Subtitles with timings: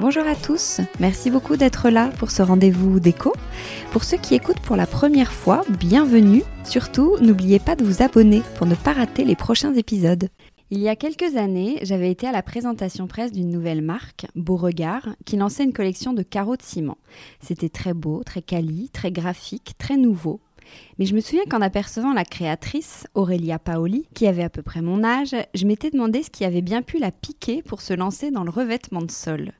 [0.00, 3.32] Bonjour à tous, merci beaucoup d'être là pour ce rendez-vous déco.
[3.90, 6.44] Pour ceux qui écoutent pour la première fois, bienvenue.
[6.62, 10.28] Surtout, n'oubliez pas de vous abonner pour ne pas rater les prochains épisodes.
[10.70, 15.16] Il y a quelques années, j'avais été à la présentation presse d'une nouvelle marque, Beauregard,
[15.24, 16.98] qui lançait une collection de carreaux de ciment.
[17.40, 20.38] C'était très beau, très quali, très graphique, très nouveau.
[21.00, 24.80] Mais je me souviens qu'en apercevant la créatrice, Aurélia Paoli, qui avait à peu près
[24.80, 28.30] mon âge, je m'étais demandé ce qui avait bien pu la piquer pour se lancer
[28.30, 29.54] dans le revêtement de sol.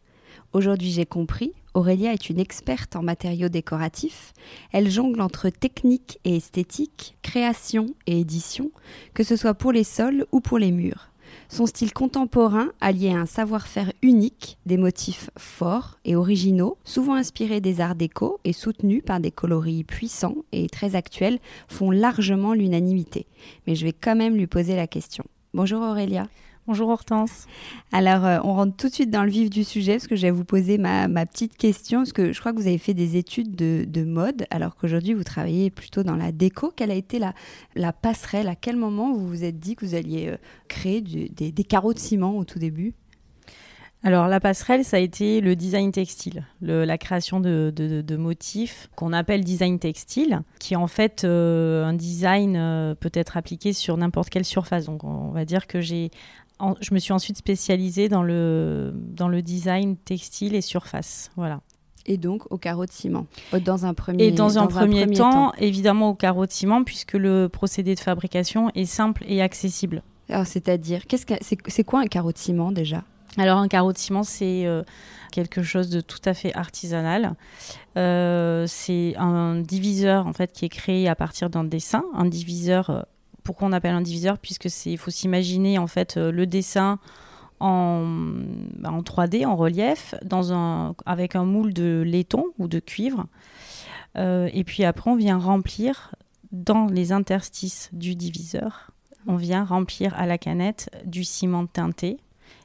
[0.54, 4.32] Aujourd'hui j'ai compris, Aurélia est une experte en matériaux décoratifs.
[4.72, 8.70] Elle jongle entre technique et esthétique, création et édition,
[9.12, 11.10] que ce soit pour les sols ou pour les murs.
[11.50, 17.60] Son style contemporain, allié à un savoir-faire unique, des motifs forts et originaux, souvent inspirés
[17.60, 21.38] des arts déco et soutenus par des coloris puissants et très actuels,
[21.68, 23.26] font largement l'unanimité.
[23.66, 25.24] Mais je vais quand même lui poser la question.
[25.52, 26.26] Bonjour Aurélia.
[26.68, 27.46] Bonjour Hortense.
[27.92, 30.20] Alors, euh, on rentre tout de suite dans le vif du sujet parce que je
[30.20, 32.00] vais vous poser ma, petite question.
[32.00, 35.24] Parce que je crois que vous avez fait des études de, mode alors qu'aujourd'hui vous
[35.24, 36.70] travaillez plutôt dans la déco.
[36.76, 37.32] Quelle a été la,
[37.74, 38.48] la, passerelle?
[38.48, 40.36] À quel moment vous vous êtes dit que vous alliez euh,
[40.68, 42.92] créer des, carreaux de ciment au tout début?
[44.02, 49.42] Alors la passerelle, ça a été le design textile, la création de, motifs qu'on appelle
[49.42, 54.44] design textile, qui est en fait euh, un design peut être appliqué sur n'importe quelle
[54.44, 54.84] surface.
[54.84, 56.12] Donc on va dire que j'ai
[56.80, 61.30] je me suis ensuite spécialisée dans le, dans le design textile et surface.
[61.36, 61.60] Voilà.
[62.06, 65.52] Et donc au carreau de ciment, euh, dans un premier, et dans, un, premier temps,
[65.58, 70.02] évidemment au carreau de ciment, puisque le procédé de fabrication est simple et accessible.
[70.30, 73.04] Alors, c'est-à-dire, qu'est-ce que, c'est, quoi un carreau de ciment déjà?
[73.36, 74.82] Alors, un carreau de ciment, c'est euh,
[75.32, 77.34] quelque chose de tout à fait artisanal.
[77.96, 83.06] Euh, c'est un diviseur en fait qui est créé à partir d'un dessin, un diviseur
[83.42, 86.98] pourquoi on appelle un diviseur Puisque c'est, il faut s'imaginer en fait euh, le dessin
[87.60, 88.04] en,
[88.74, 93.26] bah, en 3D, en relief, dans un, avec un moule de laiton ou de cuivre.
[94.16, 96.14] Euh, et puis après, on vient remplir
[96.52, 98.90] dans les interstices du diviseur,
[99.26, 102.18] on vient remplir à la canette du ciment teinté.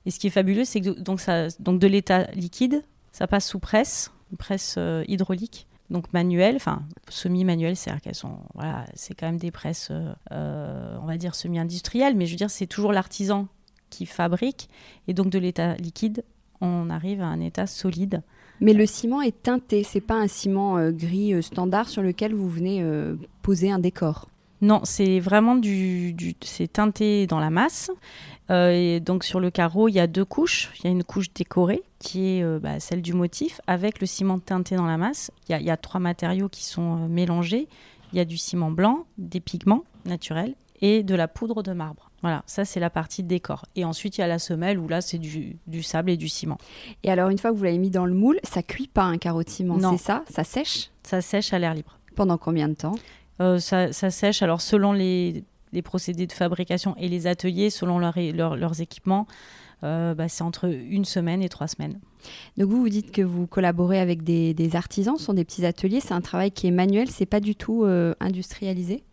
[0.05, 3.47] Et ce qui est fabuleux, c'est que donc, ça, donc de l'état liquide, ça passe
[3.47, 9.27] sous presse, presse euh, hydraulique donc manuelles, enfin semi-manuelles, c'est-à-dire qu'elles sont, voilà, c'est quand
[9.27, 12.91] même des presses, euh, euh, on va dire semi-industrielles, mais je veux dire, c'est toujours
[12.91, 13.47] l'artisan
[13.89, 14.69] qui fabrique,
[15.07, 16.23] et donc de l'état liquide,
[16.61, 18.21] on arrive à un état solide.
[18.61, 22.49] Mais le ciment est teinté, c'est pas un ciment euh, gris standard sur lequel vous
[22.49, 22.83] venez
[23.41, 24.27] poser un décor?
[24.63, 27.91] Non, c'est vraiment du, du c'est teinté dans la masse.
[28.49, 30.71] et donc sur le carreau, il y a deux couches.
[30.79, 34.07] Il y a une couche décorée qui est euh, bah, celle du motif, avec le
[34.07, 35.31] ciment teinté dans la masse.
[35.49, 37.67] Il y, a trois matériaux qui sont euh, mélangés.
[38.13, 42.09] Il y a du ciment blanc, des pigments naturels et de la poudre de marbre.
[42.21, 43.65] Voilà, ça c'est la partie décor.
[43.75, 46.57] Et ensuite il y a la semelle où là c'est du, sable et du ciment.
[47.03, 49.17] Et alors une fois que vous l'avez mis dans le moule, ça cuit pas un
[49.17, 50.23] carreau de ciment, c'est ça?
[50.29, 50.89] Ça sèche?
[51.03, 51.99] Ça sèche à l'air libre.
[52.15, 52.95] Pendant combien de temps?
[53.39, 54.41] Ça, sèche.
[54.41, 55.43] Alors, selon les,
[55.83, 59.27] procédés de fabrication et les ateliers, selon leurs équipements,
[59.81, 61.99] bah, c'est entre une semaine et trois semaines.
[62.57, 65.99] Donc vous, vous dites que vous collaborez avec des, artisans, ce sont des petits ateliers,
[65.99, 67.85] c'est un travail qui est manuel, c'est pas du tout
[68.19, 69.03] industrialisé?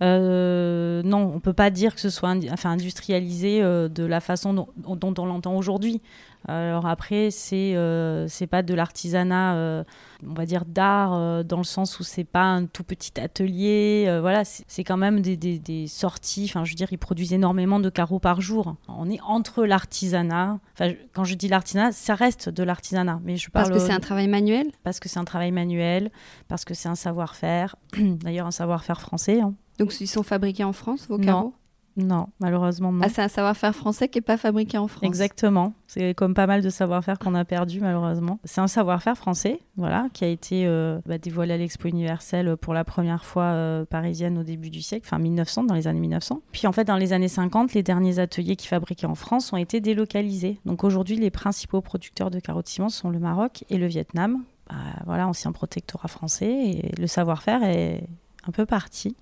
[0.00, 4.54] Euh, non, on peut pas dire que ce soit enfin, industrialisé euh, de la façon
[4.54, 6.00] dont, on l'entend aujourd'hui.
[6.46, 9.82] Alors après, c'est euh, c'est pas de l'artisanat, euh,
[10.24, 14.18] on va dire d'art, dans le sens où c'est pas un tout petit atelier.
[14.20, 16.46] voilà, c'est quand même des, des, sorties.
[16.48, 18.76] Enfin, je veux dire, ils produisent énormément de carreaux par jour.
[18.86, 20.60] On est entre l'artisanat.
[20.74, 23.20] Enfin, quand je dis l'artisanat, ça reste de l'artisanat.
[23.24, 24.70] Mais je parle parce que c'est un travail manuel?
[24.84, 26.12] Parce que c'est un travail manuel,
[26.46, 27.74] parce que c'est un savoir-faire.
[27.98, 29.40] D'ailleurs, un savoir-faire français.
[29.40, 29.54] Hein.
[29.78, 31.54] Donc ils sont fabriqués en France, vos carreaux?
[31.98, 33.00] Non, malheureusement non.
[33.02, 35.02] Ah, c'est un savoir-faire français qui n'est pas fabriqué en France.
[35.02, 35.74] Exactement.
[35.88, 38.38] C'est comme pas mal de savoir-faire qu'on a perdu malheureusement.
[38.44, 42.72] C'est un savoir-faire français, voilà, qui a été euh, bah, dévoilé à l'Expo universelle pour
[42.72, 46.40] la première fois euh, parisienne au début du siècle, enfin 1900, dans les années 1900.
[46.52, 49.56] Puis en fait, dans les années 50, les derniers ateliers qui fabriquaient en France ont
[49.56, 50.60] été délocalisés.
[50.66, 54.44] Donc aujourd'hui, les principaux producteurs de carreaux de ciment sont le Maroc et le Vietnam.
[54.70, 58.04] Bah, voilà, ancien protectorat français et le savoir-faire est
[58.46, 59.16] un peu parti.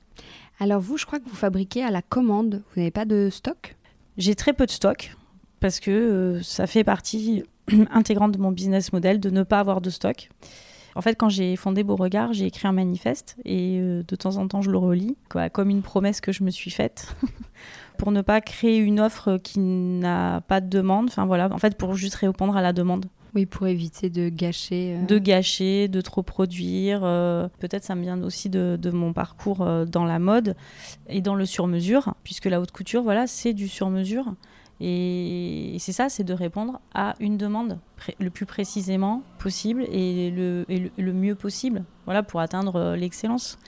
[0.58, 2.62] Alors vous, je crois que vous fabriquez à la commande.
[2.74, 3.76] Vous n'avez pas de stock?
[4.16, 5.14] J'ai très peu de stock
[5.60, 7.44] parce que euh, ça fait partie
[7.90, 10.30] intégrante de mon business model de ne pas avoir de stock.
[10.94, 14.48] En fait, quand j'ai fondé Beauregard, j'ai écrit un manifeste et euh, de temps en
[14.48, 15.18] temps, je le relis,
[15.52, 17.14] comme une promesse que je me suis faite
[17.98, 21.08] pour ne pas créer une offre qui n'a pas de demande.
[21.08, 23.06] Enfin voilà, en fait, pour juste répondre à la demande.
[23.36, 24.96] Oui, pour éviter de gâcher.
[24.96, 25.04] Euh.
[25.04, 27.00] De gâcher, de trop produire.
[27.02, 30.56] Euh, peut-être ça me vient aussi de, mon parcours euh, dans la mode
[31.06, 34.32] et dans le sur-mesure, puisque la haute couture, voilà, c'est du sur-mesure.
[34.80, 37.78] Et, c'est ça, c'est de répondre à une demande
[38.18, 40.64] le plus précisément possible et le,
[40.96, 43.58] le, mieux possible, voilà, pour atteindre l'excellence.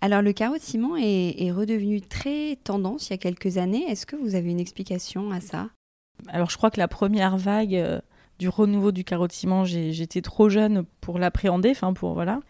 [0.00, 3.84] Alors le carreau de ciment est, est, redevenu très tendance il y a quelques années.
[3.88, 5.68] Est-ce que vous avez une explication à ça?
[6.28, 8.02] Alors je crois que la première vague
[8.44, 11.70] du renouveau du ciment, j'étais trop jeune pour l'appréhender.
[11.70, 12.40] Enfin, pour voilà.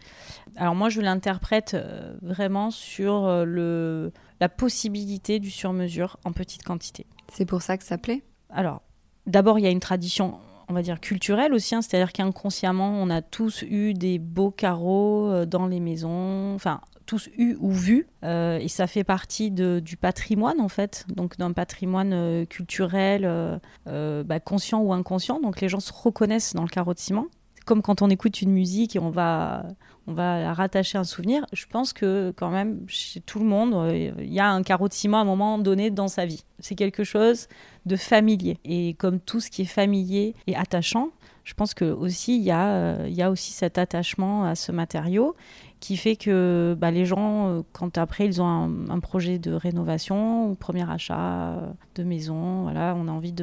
[0.57, 4.11] Alors moi, je l'interprète euh, vraiment sur euh, le,
[4.41, 7.05] la possibilité du sur-mesure en petite quantité.
[7.31, 8.23] C'est pour ça que ça plaît?
[8.49, 8.81] Alors,
[9.25, 10.35] d'abord, il y a une tradition
[10.67, 11.81] on va dire culturelle aussi, hein.
[11.81, 17.55] c'est-à-dire qu'inconsciemment, on a tous eu des beaux carreaux dans les maisons, enfin tous eu
[17.59, 22.13] ou vu, euh, et ça fait partie de, du patrimoine en fait, donc d'un patrimoine
[22.13, 23.21] euh, culturel
[23.87, 25.39] euh, bah, conscient ou inconscient.
[25.39, 27.27] Donc les gens se reconnaissent dans le carreau de ciment.
[27.65, 29.65] Comme quand on écoute une musique et on va,
[30.05, 31.45] on va la rattacher un souvenir.
[31.51, 34.93] Je pense que quand même chez tout le monde, il y a un carreau de
[34.93, 36.43] ciment à un moment donné dans sa vie.
[36.59, 37.47] C'est quelque chose
[37.87, 38.59] de familier.
[38.65, 41.09] Et comme tout ce qui est familier et attachant,
[41.45, 44.73] je pense que aussi il y a, il y a aussi cet attachement à ce
[44.73, 45.35] matériau
[45.85, 50.49] qui fait que bah, les gens, euh, quand après ils ont un, projet de rénovation
[50.49, 53.33] ou premier achat euh, de maison, voilà, on a envie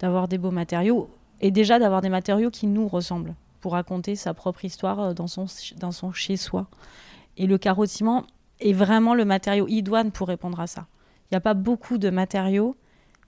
[0.00, 1.08] d'avoir des beaux matériaux
[1.40, 5.26] et déjà d'avoir des matériaux qui nous ressemblent pour raconter sa propre histoire euh, dans
[5.26, 6.66] son, chez-soi.
[7.38, 10.86] Et le carreau est vraiment le matériau idoine pour répondre à ça.
[11.30, 12.76] Il n'y a pas beaucoup de matériaux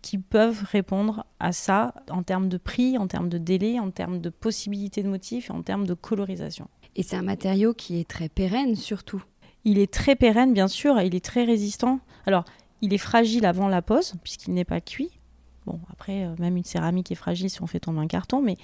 [0.04, 4.20] qui peuvent répondre à ça en termes de prix, en termes de délai, en termes
[4.20, 6.68] de possibilités de motifs et en termes de colorisation.
[6.94, 9.24] Et c'est un matériau qui est très pérenne surtout.
[9.64, 12.00] Il est très pérenne, bien sûr, il est très résistant.
[12.26, 12.44] Alors,
[12.82, 15.08] il est fragile avant la pose, puisqu'il n'est pas cuit.
[15.64, 18.58] Bon, après, euh, même une céramique est fragile si on fait tomber un carton, mais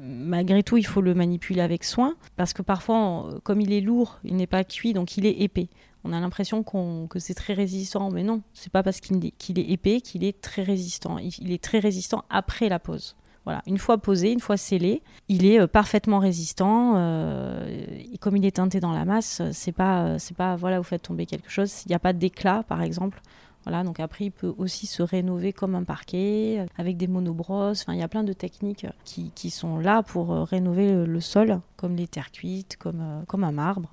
[0.00, 4.18] malgré tout, il faut le manipuler avec soin, parce que parfois, comme il est lourd,
[4.24, 5.68] il n'est pas cuit, donc il est épais.
[6.04, 10.00] On a l'impression que c'est très résistant, mais non, c'est pas parce qu'il est, épais
[10.00, 11.18] qu'il est très résistant.
[11.18, 13.16] il est très résistant après la pose.
[13.44, 16.94] Voilà, une fois posé, une fois scellé, il est euh, parfaitement résistant.
[16.96, 17.82] Euh,
[18.20, 21.02] comme il est teinté dans la masse, c'est pas, euh, c'est pas, voilà, vous faites
[21.02, 21.82] tomber quelque chose.
[21.86, 23.22] Il n'y a pas d'éclat, par exemple.
[23.64, 27.82] Voilà, donc après, il peut aussi se rénover comme un parquet, avec des monobrosses.
[27.82, 31.60] Enfin, il y a plein de techniques qui, qui sont là pour rénover le, sol,
[31.76, 33.92] comme les terres cuites, comme, comme un marbre.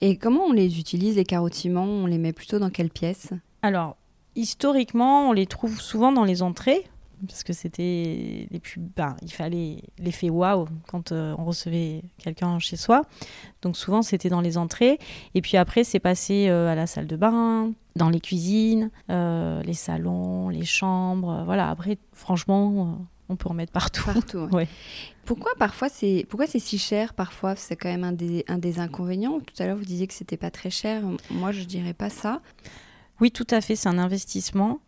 [0.00, 1.84] Et comment on les utilise, les carottiments?
[1.84, 3.30] On les met plutôt dans quelle pièce?
[3.62, 3.96] Alors,
[4.34, 6.84] historiquement, on les trouve souvent dans les entrées
[7.26, 12.58] parce que c'était les plus ben, il fallait l'effet waouh quand euh, on recevait quelqu'un
[12.58, 13.02] chez soi.
[13.62, 14.98] Donc souvent c'était dans les entrées.
[15.34, 19.62] Et puis après c'est passé euh, à la salle de bain dans les cuisines euh,
[19.62, 21.42] les salons les chambres.
[21.44, 24.48] Voilà après franchement on peut en mettre partout, partout
[25.24, 27.56] pourquoi parfois c'est pourquoi c'est si cher parfois?
[27.56, 29.40] C'est quand même un des, un des inconvénients.
[29.40, 31.02] Tout à l'heure vous disiez que c'était pas très cher.
[31.30, 32.42] Moi je dirais pas ça.
[33.20, 34.80] Oui tout à fait c'est un investissement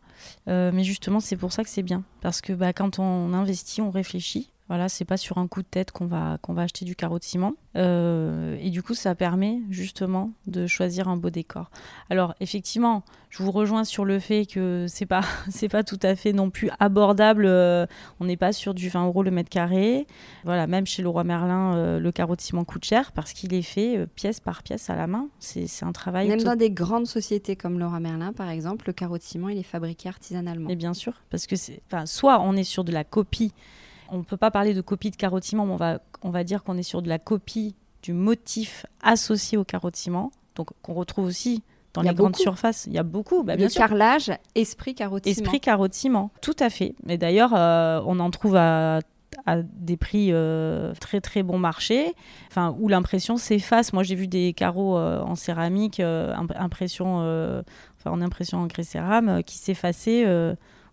[0.47, 2.05] mais justement, c'est pour ça que c'est bien.
[2.21, 5.67] Parce que bah, quand on investit, on réfléchit Voilà, c'est pas sur un coup de
[5.67, 7.55] tête qu'on va, qu'on va acheter du carreau de ciment.
[7.77, 11.71] Euh, et du coup, ça permet justement de choisir un beau décor.
[12.11, 16.15] Alors, effectivement, je vous rejoins sur le fait que c'est pas, c'est pas tout à
[16.17, 17.47] fait non plus abordable.
[17.47, 17.87] Euh,
[18.21, 20.07] on n'est pas sur du 20 euros le mètre carré.
[20.45, 23.55] Voilà, même chez le roi Merlin, euh, le carreau de ciment coûte cher parce qu'il
[23.55, 25.29] est fait pièce par pièce à la main.
[25.39, 26.29] C'est, un travail.
[26.29, 29.49] Même dans des grandes sociétés comme le roi Merlin, par exemple, le carreau de ciment,
[29.49, 30.69] il est fabriqué artisanalement.
[30.69, 33.55] Et bien sûr, parce que c'est, soit on est sur de la copie
[34.11, 36.65] on ne peut pas parler de copie de carottiment, mais on va, on va dire
[36.65, 41.62] qu'on est sur de la copie du motif associé au carottiment, donc qu'on retrouve aussi
[41.95, 42.87] dans les grandes surfaces.
[42.87, 43.43] Il y a beaucoup.
[43.43, 45.33] Bah, le carrelage, esprit carottiment.
[45.33, 46.95] Esprit carottiment, tout à fait.
[47.05, 49.00] Mais d'ailleurs, euh, on en trouve à,
[49.65, 52.15] des prix euh, très très bon marché,
[52.50, 53.93] enfin où l'impression s'efface.
[53.93, 57.19] Moi, j'ai vu des carreaux euh, en céramique, impression,
[57.99, 60.25] enfin en impression en grès cérame, qui s'effaçaient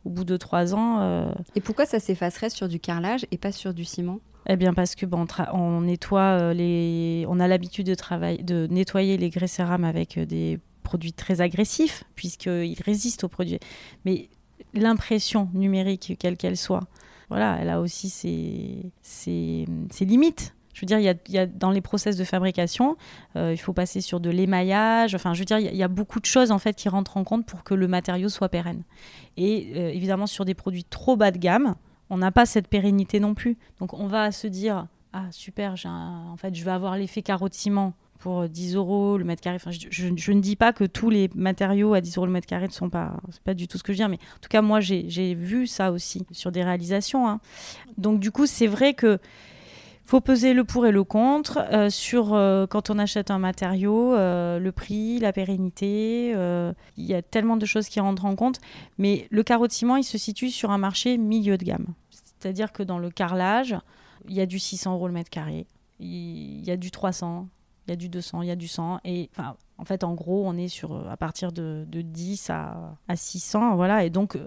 [0.05, 1.01] au bout de trois ans.
[1.01, 4.19] Euh, et pourquoi ça s'effacerait sur du carrelage et pas sur du ciment?
[4.47, 8.67] Eh bien parce que bon, on, nettoie euh, les, on a l'habitude de travailler, de
[8.69, 13.59] nettoyer les grès cérame avec euh, des produits très agressifs puisqu'ils résistent aux produits.
[14.05, 14.29] Mais
[14.73, 16.83] l'impression numérique, quelle qu'elle soit,
[17.29, 20.53] voilà, elle a aussi ses, ses, ses limites.
[20.75, 22.97] Je veux dire, il y a, dans les process de fabrication,
[23.37, 25.15] euh, il faut passer sur de l'émaillage.
[25.15, 27.23] Enfin, je veux dire, il y, a beaucoup de choses en fait qui rentrent en
[27.23, 28.83] compte pour que le matériau soit pérenne.
[29.37, 31.75] Et euh, évidemment, sur des produits trop bas de gamme,
[32.09, 33.57] on n'a pas cette pérennité non plus.
[33.79, 38.49] Donc, on va se dire, ah super, en fait, je vais avoir l'effet carottiment pour
[38.49, 39.55] 10 euros le mètre carré.
[39.55, 42.67] Enfin, je, ne dis pas que tous les matériaux à 10 euros le mètre carré
[42.67, 44.61] ne sont pas, c'est pas du tout ce que je dis, mais en tout cas,
[44.61, 47.29] moi, j'ai vu ça aussi sur des réalisations.
[47.29, 47.39] Hein.
[47.97, 49.19] Donc, du coup, c'est vrai que
[50.05, 54.13] faut peser le pour et le contre euh, sur euh, quand on achète un matériau,
[54.13, 56.29] euh, le prix, la pérennité.
[56.97, 58.59] Il y a tellement de choses qui rentrent en compte.
[58.97, 61.87] Mais le carreau de ciment, il se situe sur un marché milieu de gamme.
[62.11, 63.75] C'est-à-dire que dans le carrelage,
[64.27, 65.65] il y a du 600 euros le mètre carré,
[65.99, 67.47] il y a du 300,
[67.87, 68.99] il y a du 200, il y a du 100.
[69.05, 69.29] Et
[69.77, 73.75] en fait, en gros, on est sur à partir de, 10 à, à 600.
[73.75, 74.03] Voilà.
[74.03, 74.37] Et donc,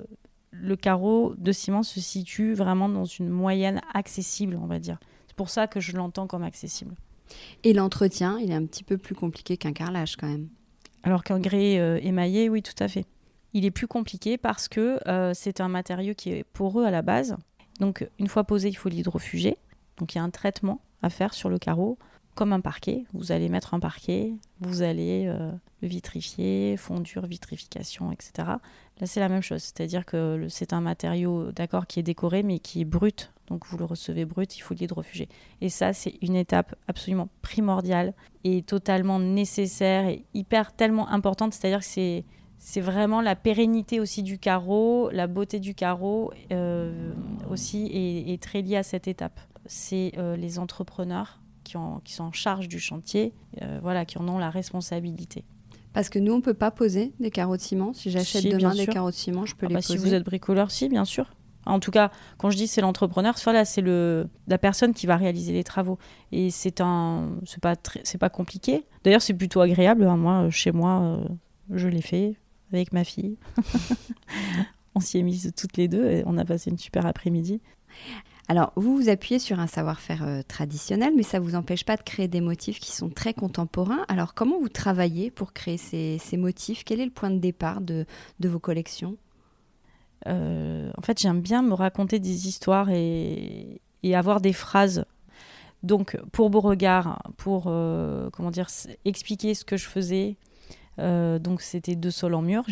[0.52, 4.98] le carreau de ciment se situe vraiment dans une moyenne accessible, on va dire
[5.38, 6.96] pour ça que je l'entends comme accessible.
[7.62, 10.48] Et l'entretien, il est un petit peu plus compliqué qu'un carrelage quand même.
[11.04, 13.06] Alors qu'un grès euh, émaillé, oui, tout à fait.
[13.54, 17.02] Il est plus compliqué parce que euh, c'est un matériau qui est poreux à la
[17.02, 17.36] base.
[17.78, 19.56] Donc, une fois posé, il faut l'hydrofuger.
[19.96, 21.98] Donc, il y a un traitement à faire sur le carreau,
[22.34, 23.04] comme un parquet.
[23.14, 25.52] Vous allez mettre un parquet, vous allez euh,
[25.82, 28.32] le vitrifier, fondure, vitrification, etc.
[28.98, 29.62] Là, c'est la même chose.
[29.62, 33.78] C'est-à-dire que c'est un matériau, d'accord, qui est décoré, mais qui est brut donc vous
[33.78, 35.28] le recevez brut, il faut l'hydrofuger.
[35.60, 38.14] Et ça, c'est une étape absolument primordiale
[38.44, 41.54] et totalement nécessaire et hyper tellement importante.
[41.54, 42.24] C'est-à-dire que c'est
[42.58, 47.12] c'est vraiment la pérennité aussi du carreau, la beauté du carreau euh,
[47.48, 49.40] aussi est, très liée à cette étape.
[49.66, 54.38] C'est euh, les entrepreneurs qui sont en charge du chantier, euh, voilà, qui en ont
[54.38, 55.44] la responsabilité.
[55.92, 57.92] Parce que nous, on ne peut pas poser des carreaux de ciment.
[57.92, 59.98] Si j'achète demain des carreaux de ciment, je peux ah les bah, poser.
[59.98, 61.26] Si vous êtes bricoleur, si, bien sûr.
[61.66, 65.16] En tout cas, quand je dis c'est l'entrepreneur, là c'est le la personne qui va
[65.16, 65.98] réaliser les travaux.
[66.32, 67.74] Et c'est un, c'est pas
[68.04, 68.84] c'est pas compliqué.
[69.04, 70.04] D'ailleurs, c'est plutôt agréable.
[70.04, 70.16] Hein.
[70.16, 71.28] Moi, chez moi, euh,
[71.74, 72.34] je l'ai fait
[72.72, 73.36] avec ma fille.
[74.94, 77.60] on s'y est mises toutes les deux et on a passé une super après-midi.
[78.50, 81.96] Alors, vous vous appuyez sur un savoir-faire euh, traditionnel, mais ça ne vous empêche pas
[81.96, 84.06] de créer des motifs qui sont très contemporains.
[84.08, 86.82] Alors, comment vous travaillez pour créer ces, ces motifs?
[86.84, 88.06] Quel est le point de départ de,
[88.40, 89.16] de vos collections?
[90.26, 93.80] Euh, en fait, j'aime bien me raconter des histoires et,
[94.14, 95.04] avoir des phrases.
[95.82, 98.68] Donc, pour Beauregard, pour euh, comment dire,
[99.04, 100.36] expliquer ce que je faisais,
[100.98, 102.64] euh, donc c'était deux sols en mur.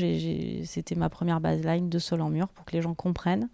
[0.65, 3.49] C'était ma première baseline, deux sols en mur, pour que les gens comprennent.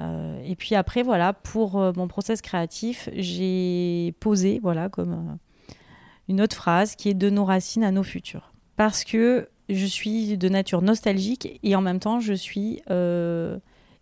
[0.00, 5.38] et puis après, voilà, pour mon process créatif, j'ai posé, voilà, comme
[6.28, 8.52] une autre phrase qui est de nos racines à nos futurs.
[8.76, 13.58] Parce que je suis de nature nostalgique et en même temps, je suis euh,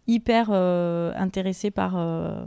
[0.07, 2.45] hyper euh, intéressée par, euh,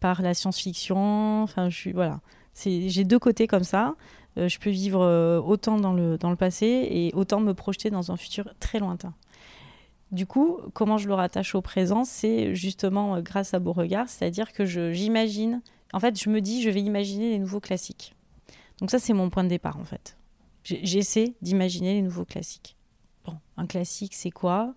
[0.00, 1.42] par la science-fiction.
[1.42, 2.20] Enfin, je suis, voilà.
[2.54, 3.96] J'ai deux côtés comme ça.
[4.36, 8.16] je peux vivre autant dans le, dans le passé et autant me projeter dans un
[8.16, 9.12] futur très lointain.
[10.12, 14.64] Du coup, comment je le rattache au présent C'est justement grâce à Beauregard, c'est-à-dire que
[14.64, 18.14] j'imagine, en fait, je me dis, je vais imaginer les nouveaux classiques.
[18.78, 20.16] Donc ça, c'est mon point de départ, en fait.
[20.64, 22.76] J'essaie d'imaginer les nouveaux classiques.
[23.24, 24.74] Bon, un classique, c'est quoi?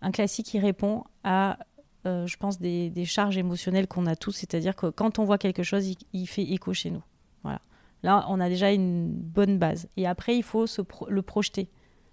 [0.00, 1.58] Un classique qui répond à,
[2.06, 5.62] euh, je pense, des, charges émotionnelles qu'on a tous, c'est-à-dire que quand on voit quelque
[5.62, 7.02] chose, il, fait écho chez nous.
[7.42, 7.60] Voilà.
[8.02, 9.88] Là, on a déjà une bonne base.
[9.96, 10.66] Et après, il faut
[11.08, 11.68] le projeter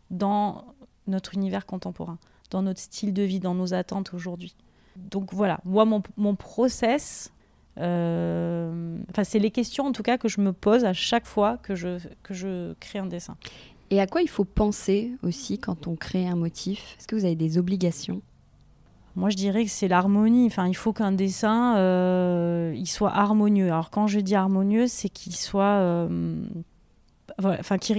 [0.10, 0.74] dans
[1.08, 2.18] notre univers contemporain,
[2.50, 4.56] dans notre style de vie, dans nos attentes aujourd'hui.
[4.96, 7.32] Donc voilà, moi, mon, mon process,
[7.78, 11.76] Enfin, c'est les questions en tout cas que je me pose à chaque fois que
[11.76, 13.38] je, que je crée un dessin.
[13.92, 16.96] Et à quoi il faut penser aussi quand on crée un motif?
[16.98, 18.22] Est-ce que vous avez des obligations?
[19.16, 20.46] Moi, je dirais que c'est l'harmonie.
[20.46, 23.68] Enfin, il faut qu'un dessin, euh, il soit harmonieux.
[23.68, 26.42] Alors, quand je dis harmonieux, c'est qu'il soit, euh,
[27.38, 27.98] enfin, qu'il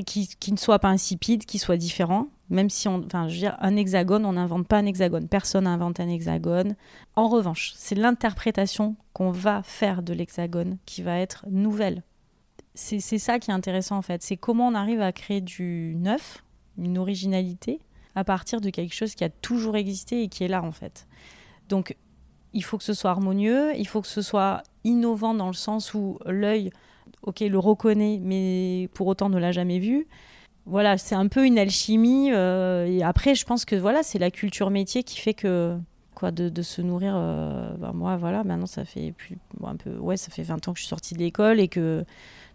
[0.52, 2.28] ne soit pas insipide, qu'il soit différent.
[2.52, 5.26] Même si on, enfin, je veux dire, un hexagone, on n'invente pas un hexagone.
[5.26, 6.76] Personne n'invente un hexagone.
[7.16, 12.02] En revanche, c'est l'interprétation qu'on va faire de l'hexagone qui va être nouvelle
[12.74, 14.22] c'est ça qui est intéressant en fait.
[14.22, 16.42] C'est comment on arrive à créer du neuf,
[16.78, 17.80] une originalité,
[18.14, 21.06] à partir de quelque chose qui a toujours existé et qui est là en fait.
[21.68, 21.96] Donc
[22.52, 25.94] il faut que ce soit harmonieux, il faut que ce soit innovant dans le sens
[25.94, 26.70] où l'œil,
[27.22, 30.06] ok, le reconnaît, mais pour autant ne l'a jamais vu.
[30.66, 32.30] Voilà, c'est un peu une alchimie.
[32.32, 35.76] Euh, après, je pense que voilà, c'est la culture métier qui fait que
[36.14, 37.14] quoi, de, se nourrir.
[37.16, 40.72] Euh, bah, moi, voilà, maintenant ça fait plus, un peu, ouais, ça fait 20 ans
[40.72, 42.04] que je suis sortie de l'école et que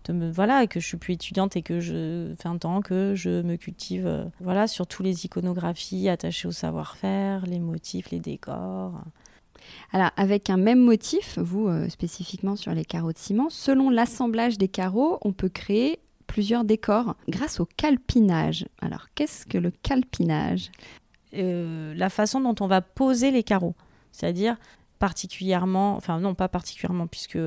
[0.10, 4.08] voilà que je suis plus étudiante et que je un temps que je me cultive
[4.08, 8.94] euh, voilà sur tous les iconographies attachées au savoir-faire, les motifs, les décors.
[9.92, 14.70] Alors, avec un même motif, vous spécifiquement sur les carreaux de ciment, selon l'assemblage des
[14.70, 18.68] carreaux, on peut créer plusieurs décors grâce au calpinage.
[18.82, 20.72] Alors, qu'est-ce que le calpinage?
[21.34, 23.76] Euh, La façon dont on va poser les carreaux.
[24.12, 24.58] C'est-à-dire
[25.00, 27.40] particulièrement, enfin non pas particulièrement, puisque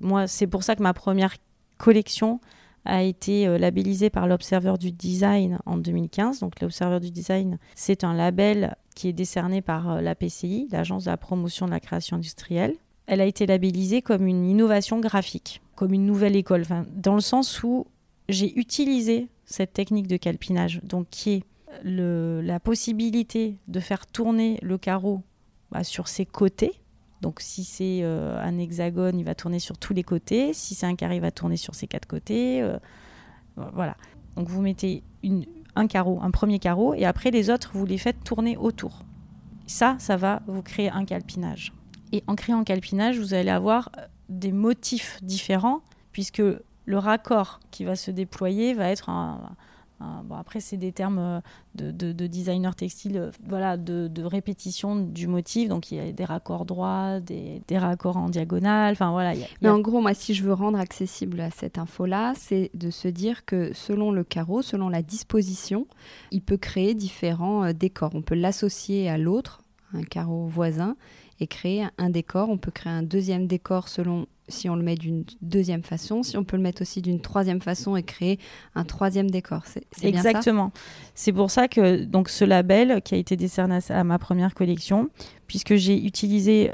[0.00, 1.34] moi c'est pour ça que ma première
[1.78, 2.40] collection
[2.84, 6.40] a été euh, labellisée par l'Observeur du Design en 2015.
[6.40, 11.04] Donc l'Observeur du Design, c'est un label qui est décerné par euh, la PCI, l'Agence
[11.04, 12.74] de la promotion de la création industrielle.
[13.06, 17.62] Elle a été labellisée comme une innovation graphique, comme une nouvelle école, dans le sens
[17.62, 17.86] où
[18.32, 21.42] j'ai utilisé cette technique de calpinage, donc qui est
[21.84, 25.22] la possibilité de faire tourner le carreau
[25.70, 26.82] bah, sur ses côtés,
[27.22, 30.52] donc si c'est euh, un hexagone, il va tourner sur tous les côtés.
[30.52, 32.60] Si c'est un carré, il va tourner sur ses quatre côtés.
[32.60, 32.76] Euh,
[33.56, 33.96] voilà.
[34.36, 35.04] Donc vous mettez
[35.76, 39.04] un carreau, un premier carreau, et après les autres, vous les faites tourner autour.
[39.66, 41.72] Ça, ça va vous créer un calpinage.
[42.10, 46.42] Et en créant un calpinage, vous allez avoir euh, des motifs différents, puisque
[46.84, 49.40] le raccord qui va se déployer va être un,
[50.24, 51.40] bon, après, c'est des termes euh,
[51.74, 55.68] de, de, designer textile, euh, voilà, de, de, répétition du motif.
[55.68, 58.92] Donc, il y a des raccords droits, des, des raccords en diagonale.
[58.92, 59.34] Enfin, voilà.
[59.60, 63.08] Mais en gros, moi, si je veux rendre accessible à cette info-là, c'est de se
[63.08, 65.86] dire que selon le carreau, selon la disposition,
[66.30, 68.10] il peut créer différents euh, décors.
[68.14, 69.62] On peut l'associer à l'autre,
[69.94, 70.96] un carreau voisin,
[71.40, 72.48] et créer un décor.
[72.50, 76.36] On peut créer un deuxième décor selon si on le met d'une deuxième façon, si
[76.36, 78.38] on peut le mettre aussi d'une troisième façon et créer
[78.74, 79.62] un troisième décor.
[79.66, 80.72] C'est Exactement.
[81.14, 85.10] C'est pour ça que donc ce label qui a été décerné à ma première collection,
[85.46, 86.70] puisque j'ai utilisé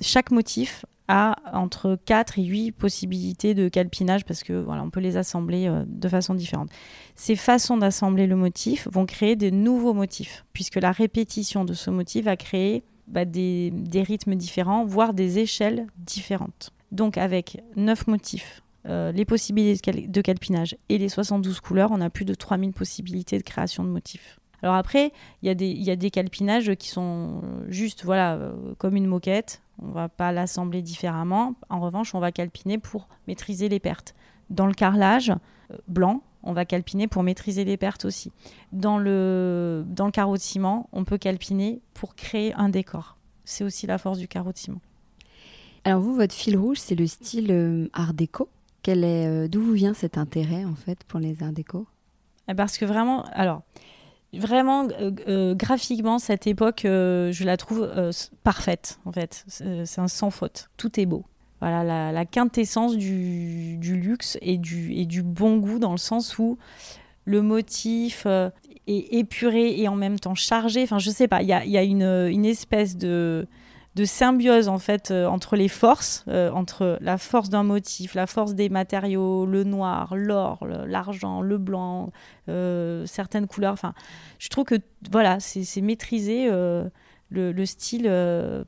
[0.00, 5.00] chaque motif a entre 4 et 8 possibilités de calpinage parce que voilà, on peut
[5.00, 6.70] les assembler euh, de façon différente.
[7.14, 11.90] Ces façons d'assembler le motif vont créer de nouveaux motifs puisque la répétition de ce
[11.90, 16.72] motif va créer bah, des, des rythmes différents, voire des échelles différentes.
[16.92, 22.10] Donc avec 9 motifs, euh, les possibilités de calpinage et les 72 couleurs, on a
[22.10, 24.38] plus de 3000 possibilités de création de motifs.
[24.62, 29.62] Alors après, il y, a des calpinages qui sont juste voilà, euh, comme une moquette.
[29.82, 31.54] On va pas l'assembler différemment.
[31.68, 34.14] En revanche, on va calpiner pour maîtriser les pertes.
[34.48, 35.30] Dans le carrelage
[35.70, 38.32] euh, blanc, on va calpiner pour maîtriser les pertes aussi.
[38.72, 43.16] Dans le, dans le carreau de ciment, on peut calpiner pour créer un décor.
[43.44, 44.80] C'est aussi la force du carreau de ciment.
[45.86, 48.48] Alors vous, votre fil rouge, c'est le style euh, art déco.
[48.82, 51.86] Quel est, euh, d'où vous vient cet intérêt en fait pour les art déco?
[52.48, 53.62] Eh, Parce que vraiment, alors
[54.34, 54.88] vraiment
[55.28, 57.88] euh, graphiquement cette époque, je la trouve
[58.42, 59.44] parfaite en fait.
[59.46, 60.70] C'est un sans faute.
[60.76, 61.24] Tout est beau.
[61.60, 66.58] Voilà la, quintessence du, luxe et du, et du bon goût dans le sens où
[67.26, 68.52] le motif est
[68.88, 70.82] épuré et en même temps chargé.
[70.82, 73.46] Enfin, je sais pas, il y a, y a une, une, espèce de
[73.96, 78.26] de symbiose en fait euh, entre les forces, euh, entre la force d'un motif, la
[78.26, 82.12] force des matériaux, le noir, l'or, l'argent, le, blanc,
[82.50, 83.72] euh, certaines couleurs.
[83.72, 83.94] Enfin,
[84.38, 84.74] je trouve que
[85.10, 86.46] voilà, c'est maîtriser
[87.30, 88.10] le, style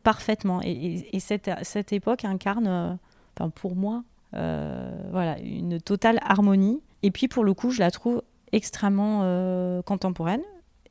[0.02, 0.60] parfaitement.
[0.64, 2.98] Et, cette, cette, époque incarne,
[3.36, 6.80] enfin pour moi, voilà, une totale harmonie.
[7.02, 10.42] Et puis pour le coup, je la trouve extrêmement contemporaine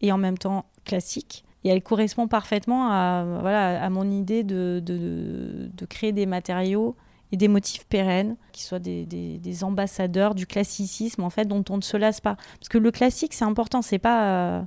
[0.02, 4.82] et en même temps classique et elle correspond parfaitement à, voilà, à mon idée de,
[4.84, 6.96] de, de, créer des matériaux
[7.32, 11.78] et des motifs pérennes qui soient des, des, ambassadeurs du classicisme en fait dont on
[11.78, 14.62] ne se lasse pas parce que le classique c'est important c'est pas euh,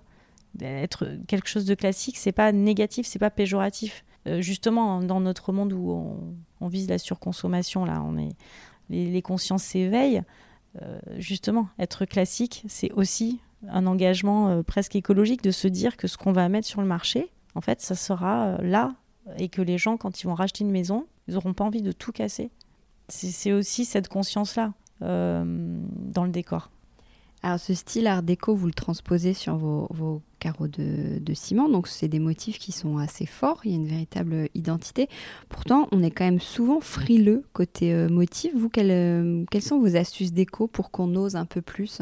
[0.60, 4.04] être quelque chose de classique c'est pas négatif c'est pas péjoratif
[4.38, 6.14] justement, dans notre monde où
[6.60, 8.36] on, vise la surconsommation, là, on est,
[8.90, 10.22] les, consciences s'éveillent.
[11.16, 16.32] justement, être classique, c'est aussi un engagement presque écologique de se dire que ce qu'on
[16.32, 18.94] va mettre sur le marché, en fait, ça sera là
[19.38, 21.92] et que les gens, quand ils vont racheter une maison, ils n'auront pas envie de
[21.92, 22.50] tout casser.
[23.08, 26.70] C'est aussi cette conscience-là dans le décor.
[27.42, 32.08] Alors ce style art déco, vous le transposez sur vos, carreaux de, ciment, donc c'est
[32.08, 35.08] des motifs qui sont assez forts, il y a une véritable identité.
[35.48, 38.52] Pourtant, on est quand même souvent frileux côté euh, motif.
[38.54, 42.00] Vous, euh, quelles, sont vos astuces déco pour qu'on ose un peu plus?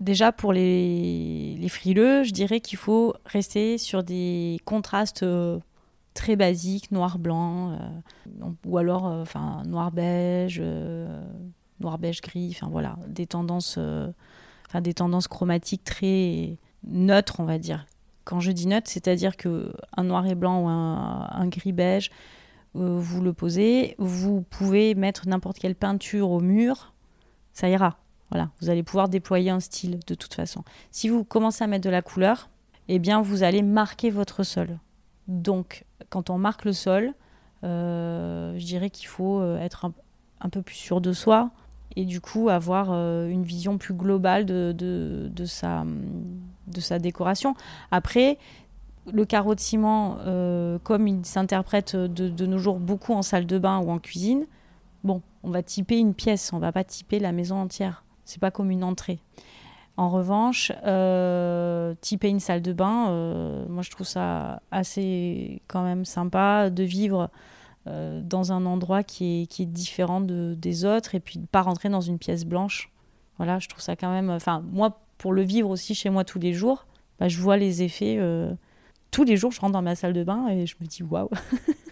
[0.00, 5.58] Déjà pour les, frileux, je dirais qu'il faut rester sur des contrastes euh,
[6.14, 7.78] très basiques, noir-blanc,
[8.66, 10.60] ou alors enfin noir-beige
[11.80, 12.96] noir beige gris enfin voilà.
[13.06, 14.10] Des tendances euh,
[14.68, 17.86] enfin des tendances chromatiques très neutres on va dire.
[18.24, 22.10] Quand je dis neutre c'est-à-dire que un noir et blanc ou un, gris beige
[22.76, 26.94] euh, vous le posez vous pouvez mettre n'importe quelle peinture au mur
[27.52, 27.98] ça ira
[28.34, 31.84] voilà vous allez pouvoir déployer un style de toute façon si vous commencez à mettre
[31.84, 32.50] de la couleur
[32.88, 34.78] eh bien vous allez marquer votre sol
[35.28, 37.14] donc quand on marque le sol
[37.64, 39.86] euh, je dirais qu'il faut être
[40.40, 41.50] un, peu plus sûr de soi
[41.96, 44.74] et du coup avoir euh, une vision plus globale de,
[45.44, 45.84] sa,
[46.98, 47.54] décoration.
[47.90, 48.38] Après,
[49.12, 53.58] le carreau de ciment, euh, comme il s'interprète de, nos jours beaucoup en salle de
[53.58, 54.46] bain ou en cuisine,
[55.04, 58.04] bon, on va typer une pièce, on va pas typer la maison entière.
[58.24, 59.18] C'est pas comme une entrée.
[59.96, 66.04] En revanche, euh, typer une salle de bain, moi je trouve ça assez quand même
[66.04, 67.30] sympa de vivre
[67.86, 71.90] euh, dans un endroit qui est, différent de, des autres et puis de pas rentrer
[71.90, 72.90] dans une pièce blanche.
[73.36, 74.30] Voilà, je trouve ça quand même.
[74.30, 76.86] Enfin, moi, pour le vivre aussi chez moi tous les jours,
[77.18, 78.16] bah, je vois les effets.
[78.18, 78.54] Euh,
[79.10, 81.28] tous les jours, je rentre dans ma salle de bain et je me dis waouh!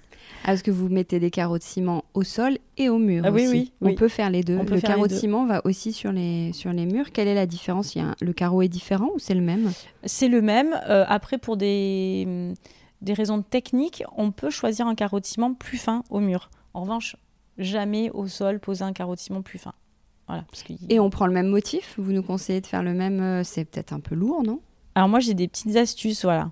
[0.46, 3.46] Est-ce que vous mettez des carreaux de ciment au sol et au mur ah, aussi.
[3.48, 3.92] Oui, oui.
[3.92, 4.58] On peut faire les deux.
[4.58, 7.12] le carreau de ciment va aussi sur les, sur les murs.
[7.12, 7.94] Quelle est la différence?
[7.94, 9.70] Il Le carreau est différent ou c'est le même?
[10.04, 10.74] C'est le même.
[10.88, 12.54] Euh, après, pour des
[13.02, 16.50] des raisons techniques, on peut choisir un carreau de ciment plus fin au mur.
[16.72, 17.16] En revanche,
[17.58, 19.74] jamais au sol poser un carreau de ciment plus fin.
[20.28, 20.44] Voilà,
[20.88, 21.96] Et on prend le même motif?
[21.98, 24.60] Vous nous conseillez de faire le même euh, C'est peut-être un peu lourd, non?
[24.94, 26.50] Alors moi j'ai des petites astuces, voilà.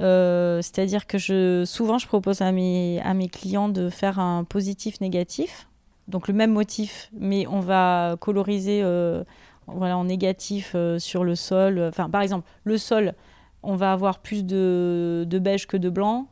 [0.00, 5.68] Euh, c'est-à-dire que je, souvent je propose à mes, clients de faire un positif négatif,
[6.06, 9.24] donc le même motif, mais on va coloriser euh,
[9.66, 11.80] voilà, en négatif sur le sol.
[11.88, 13.14] Enfin par exemple le sol,
[13.62, 16.28] on va avoir plus de, beige que de blanc,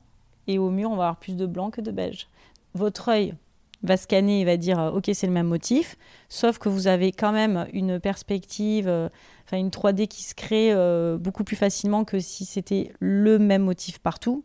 [0.46, 2.28] et au mur, on va avoir plus de blanc que de beige.
[2.74, 3.34] Votre œil
[3.82, 5.96] va scanner et va dire euh, ok c'est le même motif,
[6.28, 9.08] sauf que vous avez quand même une perspective, euh,
[9.52, 13.98] une 3D qui se crée euh, beaucoup plus facilement que si c'était le même motif
[13.98, 14.44] partout.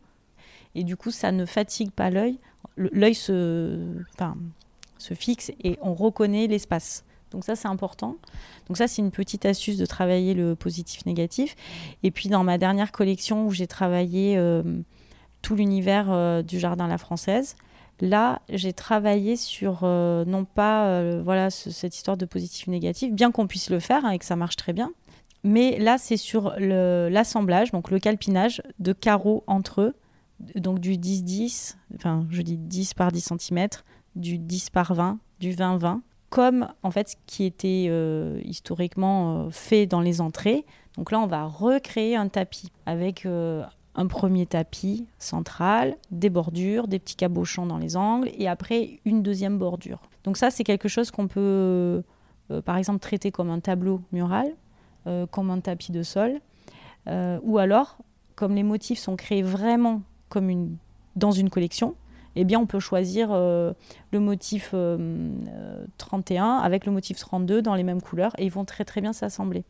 [0.76, 2.40] Et du coup ça ne fatigue pas l'œil,
[2.78, 3.80] l'œil se,
[4.98, 7.04] se fixe et on reconnaît l'espace.
[7.32, 8.18] Donc ça, c'est important.
[8.68, 11.56] Donc ça, c'est une petite astuce de travailler le positif-négatif.
[12.04, 14.40] Et puis dans ma dernière collection où j'ai travaillé
[15.42, 17.56] tout l'univers du jardin la française,
[18.02, 23.70] là, j'ai travaillé sur euh, non pas voilà cette histoire de positif-négatif, bien qu'on puisse
[23.70, 24.92] le faire hein, et que ça marche très bien.
[25.44, 29.96] Mais là, c'est sur l'assemblage, donc le calpinage de carreaux entre eux,
[30.56, 33.68] donc du 10-10, enfin je dis 10 par 10 cm,
[34.16, 36.00] du 10 par 20, du 20-20
[36.34, 40.66] comme en fait ce qui était euh, historiquement euh, fait dans les entrées.
[40.98, 43.64] Donc là, on va recréer un tapis avec euh,
[43.96, 49.22] un premier tapis central, des bordures, des petits cabochons dans les angles et après une
[49.22, 50.02] deuxième bordure.
[50.24, 52.04] Donc ça, c'est quelque chose qu'on peut,
[52.66, 54.48] par exemple, traiter comme un tableau mural,
[55.32, 56.40] comme un tapis de sol,
[57.08, 57.98] ou alors,
[58.36, 60.78] comme les motifs sont créés vraiment comme une,
[61.16, 61.96] dans une collection,
[62.36, 63.74] eh bien, on peut choisir euh,
[64.12, 64.74] le motif
[65.98, 69.02] 31 euh, avec le motif 32 dans les mêmes couleurs et ils vont très très
[69.02, 69.64] bien s'assembler.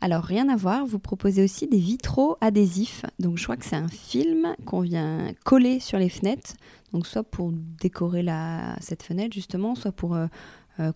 [0.00, 3.04] Alors, rien à voir, vous proposez aussi des vitraux adhésifs.
[3.18, 6.54] Donc, je crois que c'est un film qu'on vient coller sur les fenêtres.
[6.92, 10.26] Donc, soit pour décorer la, cette fenêtre, justement, soit pour, euh,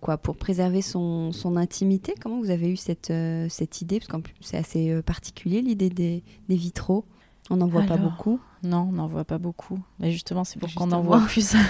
[0.00, 2.14] quoi, pour préserver son, son, intimité.
[2.20, 3.12] Comment vous avez eu cette,
[3.50, 4.00] cette idée?
[4.00, 7.04] Parce que c'est assez particulier, l'idée des, des vitraux.
[7.50, 8.40] On n'en voit pas beaucoup.
[8.62, 9.78] Non, on n'en voit pas beaucoup.
[9.98, 11.54] Mais justement, c'est pour qu'on en voit plus.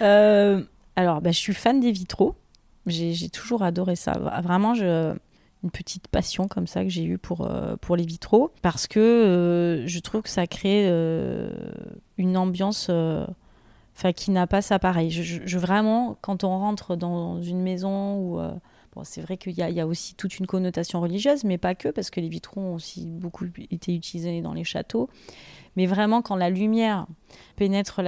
[0.00, 0.62] Euh,
[0.96, 2.34] alors, bah, je suis fan des vitraux.
[2.86, 4.12] J'ai toujours adoré ça.
[4.42, 5.14] Vraiment, je,
[5.64, 8.52] une petite passion comme ça que j'ai eue pour, euh, pour les vitraux.
[8.62, 10.86] Parce que euh, je trouve que ça crée
[12.18, 12.90] une ambiance
[14.14, 15.10] qui n'a pas ça pareil.
[15.10, 18.40] Je, vraiment, quand on rentre dans une maison ou
[19.02, 22.20] c'est vrai qu'il y, a aussi toute une connotation religieuse, mais pas que, parce que
[22.20, 25.10] les vitraux ont aussi beaucoup été utilisés dans les châteaux.
[25.76, 27.06] Mais vraiment, quand la lumière
[27.56, 28.00] pénètre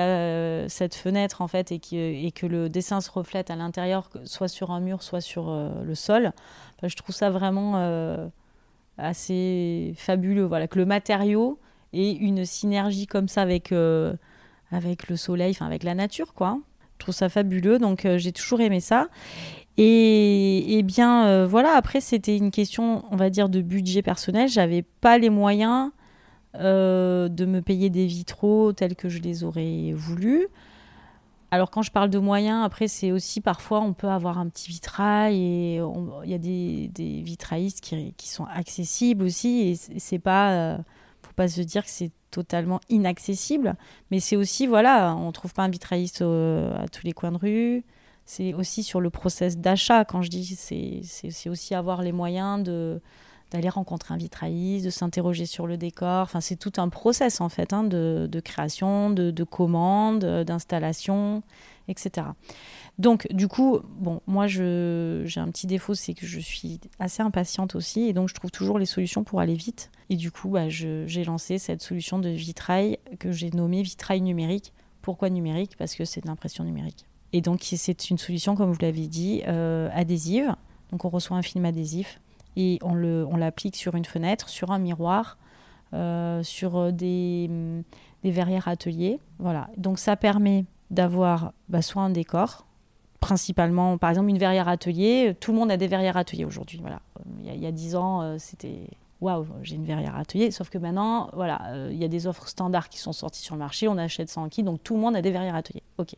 [0.68, 4.80] cette fenêtre, en fait, et que, le dessin se reflète à l'intérieur, soit sur un
[4.80, 6.32] mur, soit sur euh, le sol,
[6.80, 8.28] bah, je trouve ça vraiment euh,
[8.98, 10.44] assez fabuleux.
[10.44, 11.58] Voilà, que le matériau
[11.92, 14.14] ait une synergie comme ça avec, euh,
[14.70, 16.58] avec le soleil, enfin avec la nature, quoi.
[16.94, 19.08] Je trouve ça fabuleux, donc j'ai toujours aimé ça.
[19.76, 24.48] Et, bien voilà, après c'était une question, on va dire, de budget personnel.
[24.48, 25.90] J'avais pas les moyens
[26.60, 30.48] euh, de me payer des vitraux tels que je les aurais voulu.
[31.50, 34.68] Alors quand je parle de moyens, après c'est aussi parfois on peut avoir un petit
[34.68, 35.80] vitrail et
[36.24, 40.78] il y a des, vitraillistes qui, sont accessibles aussi et c'est pas, euh,
[41.22, 43.76] faut pas se dire que c'est totalement inaccessible,
[44.10, 47.84] mais c'est aussi voilà, on trouve pas un vitrailliste à tous les coins de rue
[48.26, 50.04] c'est aussi sur le process d'achat.
[50.04, 53.00] Quand je dis, c'est aussi avoir les moyens de
[53.50, 56.22] d'aller rencontrer un vitrailliste, de s'interroger sur le décor.
[56.22, 61.42] Enfin, c'est tout un process en fait hein, de, création, de, de commande, d'installation,
[61.88, 62.28] etc.
[62.98, 67.74] Donc, du coup, bon, moi, j'ai un petit défaut, c'est que je suis assez impatiente
[67.74, 69.90] aussi, et donc je trouve toujours les solutions pour aller vite.
[70.08, 74.72] Et du coup, bah, j'ai lancé cette solution de vitrail que j'ai nommée vitrail numérique.
[75.02, 75.76] Pourquoi numérique?
[75.76, 77.06] Parce que c'est de l'impression numérique.
[77.32, 80.54] Et donc, c'est une solution, comme vous l'avez dit, euh, adhésive.
[80.90, 82.20] Donc, on reçoit un film adhésif
[82.56, 85.38] et on l'applique on sur une fenêtre, sur un miroir,
[85.94, 87.48] euh, sur des,
[88.22, 89.20] des, verrières ateliers.
[89.38, 89.68] Voilà.
[89.76, 92.66] Donc, ça permet d'avoir bah, soit un décor,
[93.20, 95.36] principalement, par exemple, une verrière atelier.
[95.38, 96.78] Tout le monde a des verrières ateliers aujourd'hui.
[96.80, 97.00] Voilà.
[97.44, 98.88] Il y a dix ans, euh, c'était
[99.20, 100.50] waouh, j'ai une verrière atelier.
[100.50, 103.60] Sauf que maintenant, voilà, il y a des offres standards qui sont sorties sur le
[103.60, 103.88] marché.
[103.88, 105.82] On achète ça en kit, donc tout le monde a des verrières ateliers.
[105.98, 106.14] Ok.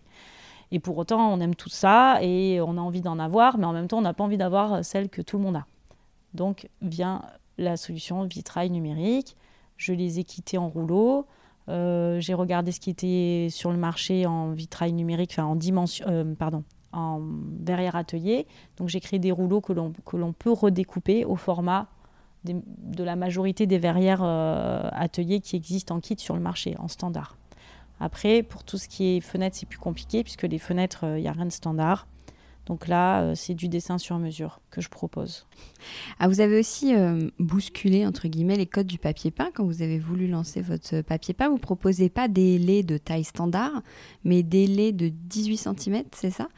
[0.71, 3.73] Et pour autant, on aime tout ça et on a envie d'en avoir, mais en
[3.73, 5.67] même temps, on n'a pas envie d'avoir celle que tout le monde a.
[6.35, 7.23] Donc vient
[7.57, 9.37] la solution vitrail numérique.
[9.77, 11.27] Je les ai quittés en rouleau.
[11.69, 16.07] Euh, j'ai regardé ce qui était sur le marché en vitrail numérique, enfin en dimension,
[16.09, 17.21] euh, pardon, en
[17.61, 18.47] verrière atelier.
[18.77, 21.89] Donc j'ai créé des rouleaux que l'on peut redécouper au format
[22.45, 26.89] de la majorité des verrières euh, ateliers qui existent en kit sur le marché, en
[26.89, 27.37] standard.
[28.01, 31.21] Après, pour tout ce qui est fenêtres, c'est plus compliqué puisque les fenêtres, il euh,
[31.21, 32.07] n'y a rien de standard.
[32.69, 35.47] Donc là, euh, c'est du dessin sur mesure que je propose.
[36.19, 39.51] Ah, vous avez aussi euh, bousculé, entre guillemets, les codes du papier peint.
[39.55, 43.25] Quand vous avez voulu lancer votre papier peint, vous proposez pas des laits de taille
[43.25, 43.83] standard,
[44.23, 46.49] mais des laits de 18 cm, c'est ça?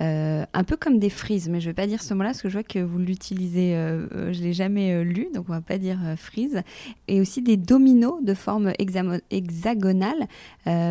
[0.00, 2.42] Euh, un peu comme des frises, mais je ne vais pas dire ce mot-là parce
[2.42, 5.62] que je vois que vous l'utilisez, je ne l'ai jamais lu, donc on ne va
[5.62, 6.62] pas dire frise.
[7.06, 10.26] Et aussi des dominos de forme hexagonale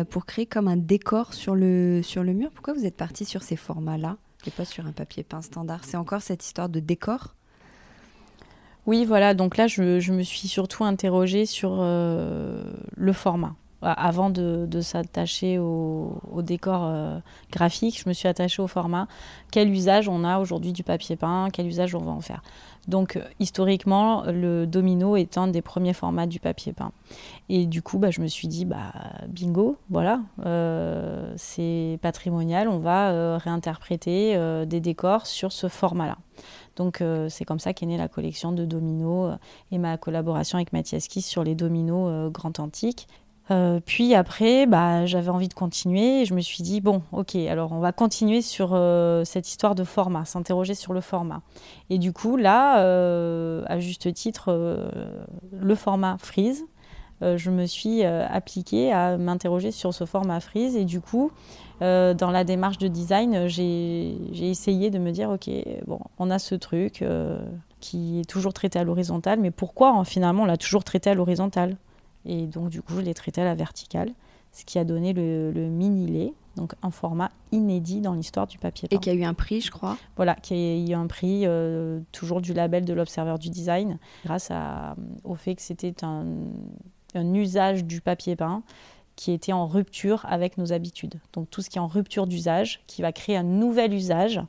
[0.08, 2.50] pour créer comme un décor sur le, sur le mur.
[2.54, 4.16] Pourquoi vous êtes parti sur ces formats-là?
[4.46, 5.84] Et pas sur un papier peint standard.
[5.84, 7.34] C'est encore cette histoire de décor?
[8.86, 9.34] Oui, voilà.
[9.34, 12.62] Donc là, je, me suis surtout interrogée sur euh,
[12.96, 13.54] le format.
[13.82, 17.18] Avant de, s'attacher au, décor euh,
[17.50, 19.08] graphique, je me suis attachée au format.
[19.50, 21.48] Quel usage on a aujourd'hui du papier peint?
[21.50, 22.42] Quel usage on va en faire?
[22.90, 26.92] Donc euh, historiquement, le domino est un des premiers formats du papier peint.
[27.48, 28.92] Et du coup, bah, je me suis dit, bah,
[29.28, 36.18] bingo, voilà, euh, c'est patrimonial, on va euh, réinterpréter des décors sur ce format-là.
[36.76, 39.36] Donc c'est comme ça qu'est née la collection de dominos
[39.70, 43.06] et ma collaboration avec Mathias Kiss sur les dominos Grand Antique.
[43.50, 47.34] Euh, puis après, bah, j'avais envie de continuer et je me suis dit, bon, ok,
[47.34, 51.42] alors on va continuer sur euh, cette histoire de format, s'interroger sur le format.
[51.88, 54.90] Et du coup, là, euh, à juste titre,
[55.52, 56.64] le format freeze,
[57.22, 61.30] je me suis appliquée à m'interroger sur ce format freeze et du coup,
[61.80, 65.50] dans la démarche de design, j'ai essayé de me dire, ok,
[65.86, 67.04] bon, on a ce truc
[67.80, 71.14] qui est toujours traité à l'horizontale, mais pourquoi hein, finalement on l'a toujours traité à
[71.14, 71.76] l'horizontale?
[72.24, 74.12] Et donc, du coup, je l'ai traité à la verticale,
[74.52, 78.96] ce qui a donné le, mini-lait, donc un format inédit dans l'histoire du papier peint.
[78.96, 79.96] Et qui a eu un prix, je crois.
[80.16, 84.50] Voilà, qui a eu un prix, euh, toujours du label de l'Observeur du Design, grâce
[85.24, 86.26] au fait que c'était un,
[87.14, 88.62] un usage du papier peint
[89.16, 91.20] qui était en rupture avec nos habitudes.
[91.34, 94.40] Donc tout ce qui est en rupture d'usage, qui va créer un nouvel usage,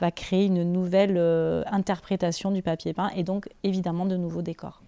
[0.00, 4.82] va créer une nouvelle euh, interprétation du papier peint et donc évidemment de nouveaux décors.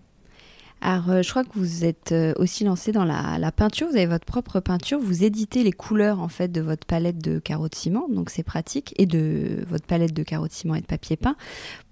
[0.83, 3.89] Alors, euh, je crois que vous êtes euh, aussi lancé dans la, peinture.
[3.89, 4.99] Vous avez votre propre peinture.
[4.99, 8.43] Vous éditez les couleurs en fait de votre palette de carreaux de ciment, donc c'est
[8.43, 11.37] pratique, et de votre palette de carreaux de ciment et de papier peint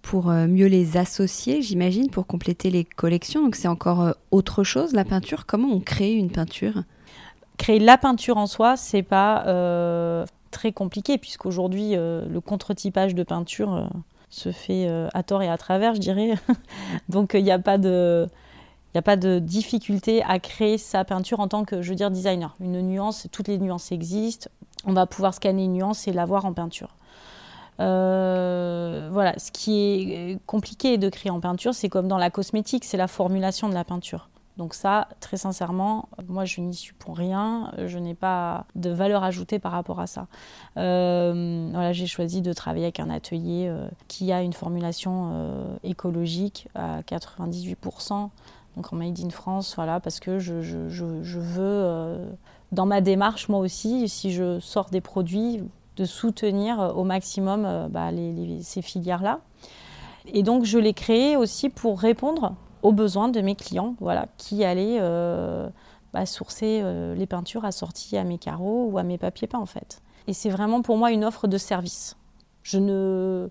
[0.00, 3.42] pour euh, mieux les associer, j'imagine, pour compléter les collections.
[3.42, 5.44] Donc c'est encore autre chose la peinture.
[5.44, 6.84] Comment on crée une peinture?
[7.58, 9.44] Créer la peinture en soi, c'est pas
[10.50, 13.90] très compliqué puisqu'aujourd'hui le contre-typage de peinture
[14.30, 16.34] se fait à tort et à travers, je dirais.
[17.08, 18.28] Donc il n'y a pas de
[18.88, 21.94] il n'y a pas de difficulté à créer sa peinture en tant que, je veux
[21.94, 22.54] dire, designer.
[22.58, 24.48] Une nuance, toutes les nuances existent.
[24.86, 26.96] On va pouvoir scanner une nuance et la voir en peinture.
[27.80, 32.84] Euh, voilà, ce qui est compliqué de créer en peinture, c'est comme dans la cosmétique,
[32.84, 34.30] c'est la formulation de la peinture.
[34.56, 39.22] Donc ça, très sincèrement, moi je n'y suis pour rien, je n'ai pas de valeur
[39.22, 40.26] ajoutée par rapport à ça.
[40.76, 46.66] Euh, voilà, j'ai choisi de travailler avec un atelier euh, qui a une formulation écologique
[46.74, 48.30] à 98%
[48.78, 52.30] donc en Made in France, voilà, parce que je, veux, euh,
[52.70, 55.64] dans ma démarche, moi aussi, si je sors des produits,
[55.96, 58.10] de soutenir euh, au maximum euh, bah,
[58.60, 59.40] ces filières-là.
[60.26, 64.62] Et donc, je l'ai créé aussi pour répondre aux besoins de mes clients, voilà, qui
[64.62, 65.00] allaient
[66.12, 66.84] bah, sourcer
[67.16, 70.02] les peintures assorties à mes carreaux ou à mes papiers peints, en fait.
[70.28, 72.16] Et c'est vraiment pour moi une offre de service.
[72.62, 73.48] Je ne,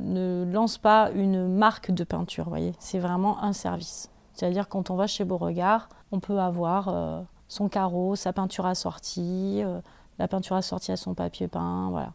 [0.00, 2.72] ne lance pas une marque de peinture, voyez.
[2.80, 4.10] C'est vraiment un service.
[4.38, 9.64] C'est-à-dire quand on va chez Beauregard, on peut avoir euh, son carreau, sa peinture assortie,
[9.64, 9.80] euh,
[10.20, 12.12] la peinture assortie à son papier peint, voilà.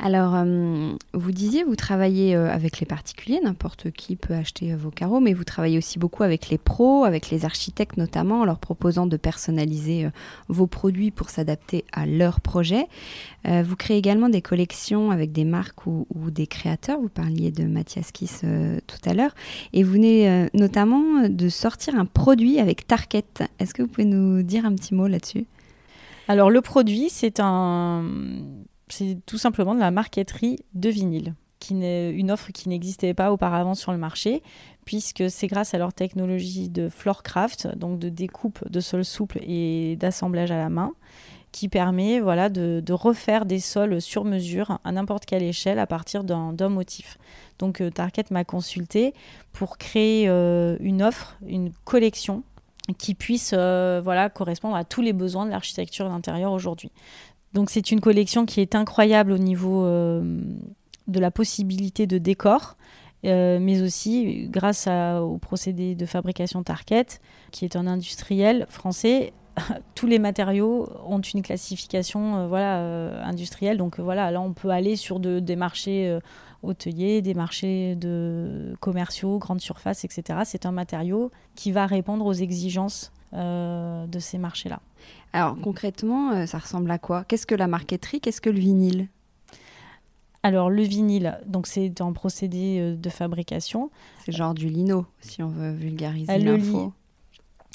[0.00, 4.76] Alors, euh, vous disiez, vous travaillez euh, avec les particuliers, n'importe qui peut acheter euh,
[4.76, 8.44] vos carreaux, mais vous travaillez aussi beaucoup avec les pros, avec les architectes notamment, en
[8.44, 10.08] leur proposant de personnaliser
[10.46, 12.86] vos produits pour s'adapter à leur projet.
[13.44, 17.00] vous créez également des collections avec des marques ou, des créateurs.
[17.00, 18.44] Vous parliez de Mathias Kiss
[18.86, 19.34] tout à l'heure.
[19.72, 23.24] Et vous venez notamment de sortir un produit avec Target.
[23.58, 25.46] Est-ce que vous pouvez nous dire un petit mot là-dessus?
[26.28, 28.04] Alors le produit, c'est un,
[28.92, 33.74] c'est tout simplement de la marqueterie de vinyle, qui une offre qui n'existait pas auparavant
[33.74, 34.42] sur le marché,
[34.84, 39.96] puisque c'est grâce à leur technologie de floorcraft, donc de découpe de sols souples et
[39.96, 40.92] d'assemblage à la main,
[41.52, 46.24] qui permet voilà, de, refaire des sols sur mesure à n'importe quelle échelle à partir
[46.24, 47.18] d'un motif.
[47.58, 49.14] Donc euh, Target m'a consulté
[49.52, 52.42] pour créer euh, une offre, une collection
[52.96, 56.90] qui puisse euh, voilà, correspondre à tous les besoins de l'architecture d'intérieur aujourd'hui.
[57.54, 60.40] Donc c'est une collection qui est incroyable au niveau euh,
[61.06, 62.76] de la possibilité de décor.
[63.24, 67.06] Euh, mais aussi grâce au procédé de fabrication Target,
[67.50, 69.32] qui est un industriel français.
[69.96, 73.76] Tous les matériaux ont une classification euh, voilà, industrielle.
[73.76, 76.16] Donc voilà, là on peut aller sur des marchés
[76.62, 80.40] hôteliers, des marchés de commerciaux, grandes surfaces, etc.
[80.44, 84.80] C'est un matériau qui va répondre aux exigences de ces marchés-là.
[85.32, 87.24] Alors concrètement, euh, ça ressemble à quoi?
[87.24, 88.20] Qu'est-ce que la marqueterie?
[88.20, 89.08] Qu'est-ce que le vinyle?
[90.42, 93.90] Alors le vinyle, donc c'est un procédé euh, de fabrication.
[94.24, 96.92] C'est genre du lino, si on veut vulgariser euh, l'info.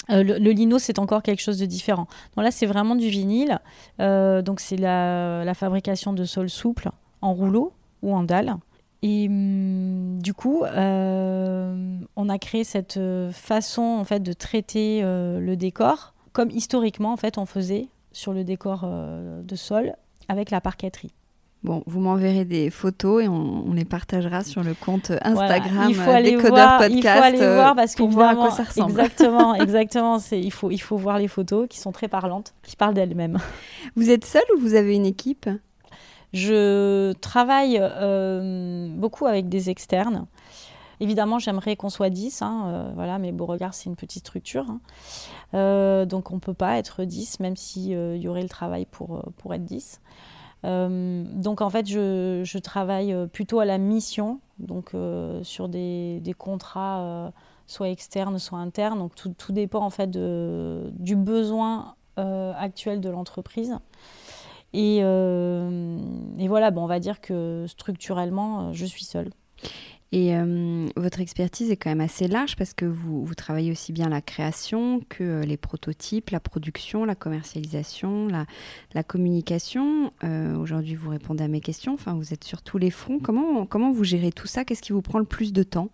[0.08, 2.06] Le, le, lino, c'est encore quelque chose de différent.
[2.36, 3.58] Donc là, c'est vraiment du vinyle.
[3.98, 6.90] donc c'est la, fabrication de sols souples
[7.22, 8.56] en rouleau ou en dalle.
[9.02, 13.00] Et hum, du coup, on a créé cette
[13.32, 18.44] façon en fait de traiter le décor comme historiquement en fait on faisait sur le
[18.44, 19.94] décor euh, de sol
[20.28, 21.14] avec la parqueterie.
[21.62, 26.10] Bon, vous m'enverrez des photos et on, les partagera sur le compte Instagram il faut
[26.10, 26.92] aller voir, Podcast.
[26.92, 28.90] Il faut aller voir parce pour voir à quoi ça ressemble.
[28.90, 30.18] Exactement, exactement.
[30.30, 33.38] Il, faut, il faut voir les photos qui sont très parlantes, qui parlent d'elles-mêmes.
[33.96, 35.48] Vous êtes seul ou vous avez une équipe?
[36.34, 40.26] Je travaille euh, beaucoup avec des externes.
[41.00, 44.66] Évidemment, j'aimerais qu'on soit 10, hein, euh, voilà, mais Beauregard, c'est une petite structure.
[44.68, 44.80] Hein.
[45.54, 48.86] Euh, donc, on ne peut pas être 10, même s'il euh, y aurait le travail
[48.86, 50.00] pour, pour être 10.
[50.62, 54.92] donc, en fait, je, travaille plutôt à la mission, donc
[55.42, 57.32] sur des, contrats
[57.66, 58.98] soit externes, soit internes.
[58.98, 63.76] Donc, tout, dépend en fait du besoin actuel de l'entreprise.
[64.72, 69.30] Et, et, voilà, bon, on va dire que structurellement, je suis seule.
[70.14, 74.08] Et euh, votre expertise est quand même assez large parce que vous, travaillez aussi bien
[74.08, 80.12] la création que euh, les prototypes, la production, la commercialisation, la, communication.
[80.22, 81.94] Euh, aujourd'hui, vous répondez à mes questions.
[81.94, 83.18] Enfin, vous êtes sur tous les fronts.
[83.18, 84.64] Comment, comment vous gérez tout ça?
[84.64, 85.88] Qu'est-ce qui vous prend le plus de temps?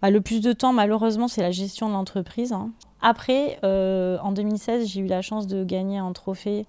[0.00, 2.52] Bah, Le plus de temps, malheureusement, c'est la gestion de l'entreprise.
[2.52, 2.72] Hein.
[3.00, 6.66] Après, en 2016, j'ai eu la chance de gagner un trophée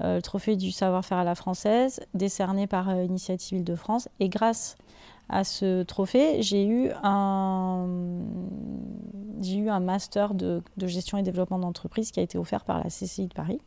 [0.00, 4.08] le trophée du savoir-faire à la française, décerné par Initiative Île-de-France.
[4.18, 4.76] Et grâce
[5.28, 7.86] à ce trophée, j'ai eu un,
[9.42, 13.28] eu un master de, gestion et développement d'entreprise qui a été offert par la CCI
[13.28, 13.60] de Paris.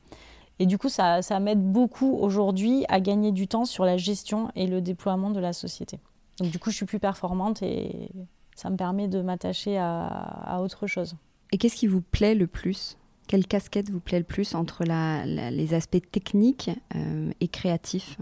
[0.60, 4.50] Et du coup, ça, ça m'aide beaucoup aujourd'hui à gagner du temps sur la gestion
[4.56, 6.00] et le déploiement de la société.
[6.40, 8.10] Donc du coup, je suis plus performante et
[8.56, 11.16] ça me permet de m'attacher à, autre chose.
[11.52, 12.98] Et qu'est-ce qui vous plaît le plus?
[13.28, 18.18] Quelle casquette vous plaît le plus entre la, les aspects techniques euh, et créatifs?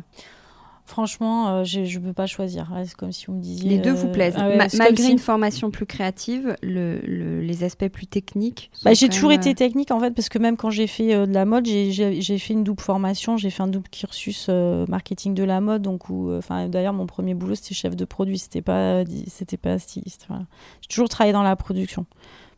[0.88, 2.71] Franchement, euh, je ne peux pas choisir.
[2.86, 3.67] C'est comme si vous me disiez.
[3.69, 4.36] Les deux vous plaisent.
[4.38, 8.69] ah ouais, malgré si- une formation plus créative, le, le- les aspects plus techniques.
[8.83, 11.15] Bah, j'ai toujours même, été euh, technique en fait, parce que même quand j'ai fait
[11.15, 14.86] euh, de la mode, j'ai- fait une double formation, j'ai fait un double cursus euh,
[14.88, 15.81] marketing de la mode.
[15.81, 19.57] Donc, où, euh, enfin, d'ailleurs, mon premier boulot c'était chef de produit, c'était pas, c'était
[19.57, 20.25] pas styliste.
[20.29, 20.43] voilà.
[20.81, 22.05] J'ai toujours travaillé dans la production.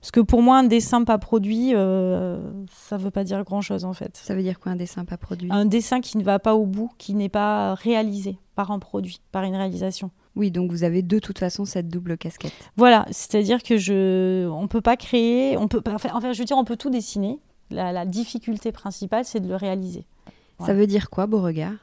[0.01, 2.39] Parce que pour moi, un dessin pas produit, euh,
[2.71, 4.15] ça veut pas dire grand chose en fait.
[4.15, 5.49] Ça veut dire quoi un dessin pas produit?
[5.51, 9.21] Un dessin qui ne va pas au bout, qui n'est pas réalisé par un produit,
[9.31, 10.11] par une réalisation.
[10.35, 12.53] Oui, donc vous avez de toute façon cette double casquette.
[12.75, 16.57] Voilà, c'est-à-dire que je, on peut pas créer, on peut, enfin, enfin, je veux dire,
[16.57, 17.39] on peut tout dessiner.
[17.71, 20.05] La, la difficulté principale, c'est de le réaliser.
[20.65, 21.73] Ça veut dire quoi, Beauregard?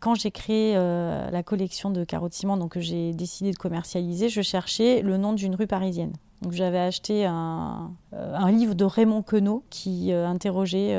[0.00, 4.28] Quand j'ai créé euh, la collection de carottes ciment, donc que j'ai décidé de commercialiser,
[4.28, 6.12] je cherchais le nom d'une rue parisienne.
[6.42, 10.98] Donc j'avais acheté un, euh, livre de Raymond Queneau qui euh, interrogeait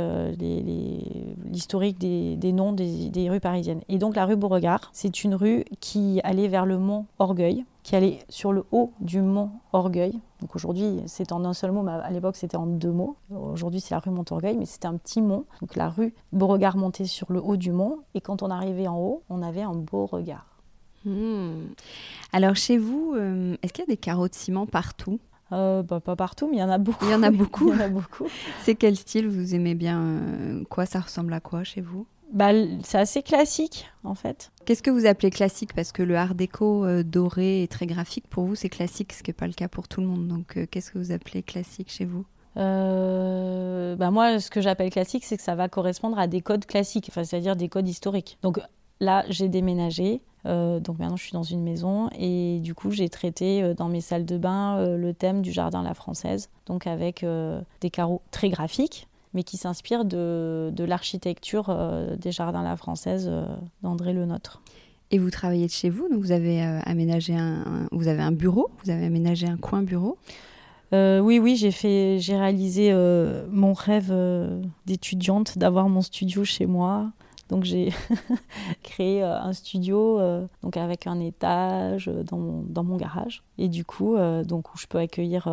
[1.45, 3.81] l'historique des, des noms des, des rues parisiennes.
[3.87, 7.95] Et donc la rue Beauregard, c'est une rue qui allait vers le mont Orgueil, qui
[7.95, 10.19] allait sur le haut du mont Orgueil.
[10.41, 13.15] Donc aujourd'hui, c'est en un seul mot, mais à l'époque, c'était en deux mots.
[13.29, 15.45] Aujourd'hui, c'est la rue Montorgueil, mais c'était un petit mont.
[15.61, 18.99] Donc la rue Beauregard montait sur le haut du mont, et quand on arrivait en
[18.99, 20.45] haut, on avait un beau regard.
[21.05, 21.67] Hmm.
[22.33, 25.21] Alors chez vous, euh, est-ce qu'il y a des carreaux de ciment partout?
[25.53, 27.05] Euh, bah, pas partout, mais il y en a beaucoup.
[27.05, 27.67] Il y en a beaucoup.
[27.71, 28.27] Il y en a beaucoup.
[28.63, 29.29] C'est quel style?
[29.29, 30.85] Vous aimez bien euh, Quoi?
[30.85, 32.05] Ça ressemble à quoi chez vous?
[32.33, 32.51] Bah,
[32.83, 34.51] c'est assez classique, en fait.
[34.65, 35.73] Qu'est-ce que vous appelez classique?
[35.73, 39.23] Parce que le art déco euh, doré et très graphique, pour vous, c'est classique, ce
[39.23, 40.27] qui n'est pas le cas pour tout le monde.
[40.27, 42.25] Donc, euh, qu'est-ce que vous appelez classique chez vous?
[42.57, 46.65] Euh, bah moi, ce que j'appelle classique, c'est que ça va correspondre à des codes
[46.65, 48.37] classiques, enfin, c'est-à-dire des codes historiques.
[48.41, 48.59] Donc
[48.99, 50.21] là, j'ai déménagé.
[50.45, 54.01] euh, donc maintenant, je suis dans une maison et du coup, j'ai traité dans mes
[54.01, 57.23] salles de bain le thème du jardin à la française, donc avec
[57.81, 63.27] des carreaux très graphiques, mais qui s'inspirent de, de l'architecture euh, des jardins la française
[63.31, 63.45] euh,
[63.83, 64.61] d'André Le Nôtre.
[65.11, 68.21] Et vous travaillez de chez vous, donc vous avez euh, aménagé un, un- vous avez
[68.21, 70.17] un bureau, vous avez aménagé un coin bureau.
[70.93, 76.43] Euh, oui, oui, j'ai fait, j'ai réalisé euh, mon rêve euh, d'étudiante d'avoir mon studio
[76.45, 77.11] chez moi.
[77.49, 77.93] Donc j'ai
[78.83, 83.43] créé euh, un studio euh, donc avec un étage euh, dans mon, dans mon garage
[83.57, 85.49] et du coup donc où je peux accueillir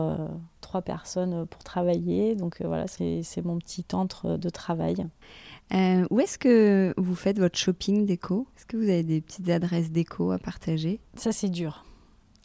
[0.61, 2.34] trois personnes pour travailler.
[2.34, 5.07] Donc voilà, c'est mon petit antre de travail.
[5.72, 8.47] Euh, où est-ce que vous faites votre shopping déco?
[8.57, 11.01] Est-ce que vous avez des petites adresses déco à partager?
[11.14, 11.84] Ça c'est dur.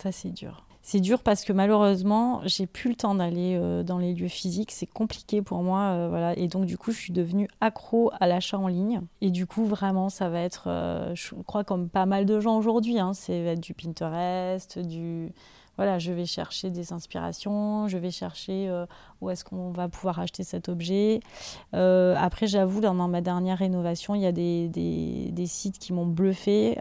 [0.01, 0.65] Ça c'est dur.
[0.91, 4.71] C'est dur parce que malheureusement, j'ai plus le temps d'aller euh, dans les lieux physiques.
[4.71, 6.33] C'est compliqué pour moi, euh.
[6.35, 9.01] Et donc du coup, je suis devenue accro à l'achat en ligne.
[9.21, 12.57] Et du coup, vraiment, ça va être, euh, je crois comme pas mal de gens
[12.57, 15.31] aujourd'hui, hein, c'est être du Pinterest, du
[15.77, 18.69] voilà, je vais chercher des inspirations, je vais chercher
[19.21, 21.21] où est-ce qu'on va pouvoir acheter cet objet.
[21.71, 26.77] Après, j'avoue, dans ma dernière rénovation, il y a des sites qui m'ont bluffé.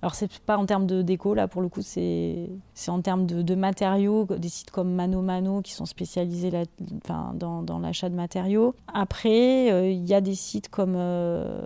[0.00, 2.48] Euh, alors, c'est pas en termes de déco, là, pour le coup, c'est
[2.88, 6.50] en termes de, matériaux, des sites comme Mano Mano qui sont spécialisés
[7.04, 8.74] enfin, dans, dans l'achat de matériaux.
[8.92, 11.62] Après, euh, il y a des sites comme euh,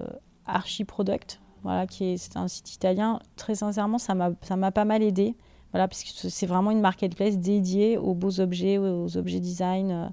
[0.47, 3.21] Archiproduct, voilà, qui est, un site italien.
[3.37, 5.35] Très sincèrement, ça m'a pas mal aidé.
[5.73, 9.91] Voilà, c'est vraiment une marketplace dédiée aux beaux objets, aux objets design.
[9.91, 10.09] euh.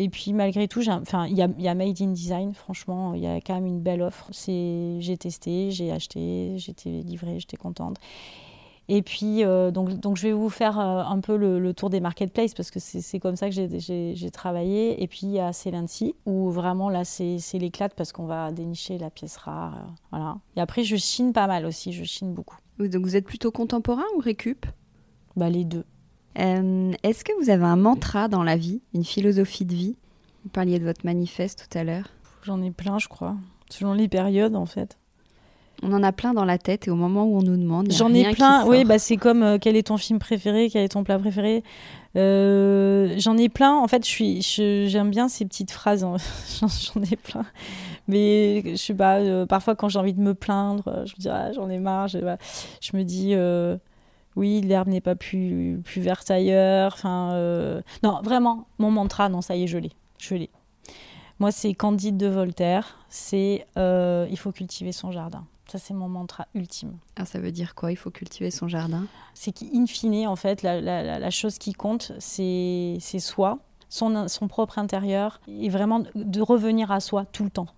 [0.00, 3.14] Et puis malgré tout, enfin, il y a, il y a Made in Design, franchement,
[3.14, 4.30] il y a quand même une belle offre.
[4.32, 7.96] J'ai testé, j'ai acheté, j'étais livrée, j'étais contente.
[8.90, 11.90] Et puis, euh, donc, donc je vais vous faire euh, un peu le, le tour
[11.90, 15.02] des marketplaces parce que c'est comme ça que j'ai- travaillé.
[15.02, 18.98] Et puis, il y a Celency où vraiment là, c'est l'éclate parce qu'on va dénicher
[18.98, 19.74] la pièce rare.
[19.74, 20.38] euh, voilà.
[20.56, 22.56] Et après, je chine pas mal aussi, je chine beaucoup.
[22.78, 24.64] Donc vous êtes plutôt contemporain ou récup?
[25.34, 25.84] Bah, les deux.
[26.38, 29.96] Euh, Est-ce que vous avez un mantra dans la vie, une philosophie de vie?
[30.44, 32.04] Vous parliez de votre manifeste tout à l'heure.
[32.44, 33.36] J'en ai plein, je crois.
[33.70, 34.96] Selon les périodes, en fait.
[35.82, 38.12] On en a plein dans la tête et au moment où on nous demande, J'en
[38.12, 38.66] ai plein.
[38.66, 41.62] Oui, bah, c'est comme euh, quel est ton film préféré, quel est ton plat préféré?
[42.16, 43.76] Euh, J'en ai plein.
[43.76, 46.02] En fait, je suis, je- j'aime bien ces petites phrases.
[46.02, 46.16] hein.
[46.60, 47.44] J'en ai plein.
[48.08, 49.18] Mais je sais pas.
[49.18, 52.08] euh, parfois, quand j'ai envie de me plaindre, je me dis ah, j'en ai marre.
[52.08, 52.38] Je, voilà.
[52.80, 53.34] Je me dis
[54.38, 56.92] oui, l'herbe n'est pas plus plus verte ailleurs.
[56.94, 60.50] Enfin, euh, non, vraiment, mon mantra, non, ça y est, je l'ai, je l'ai.
[61.40, 62.98] Moi, c'est Candide de Voltaire.
[63.08, 65.44] C'est euh, il faut cultiver son jardin.
[65.70, 69.04] Ça, c'est mon mantra ultime Ah, ça veut dire quoi Il faut cultiver son jardin?
[69.34, 73.58] c'est qu'in fine, en fait, la, la- la- la chose qui compte, c'est c'est soi,
[73.90, 77.68] son, son propre intérieur, et vraiment de revenir à soi tout le temps.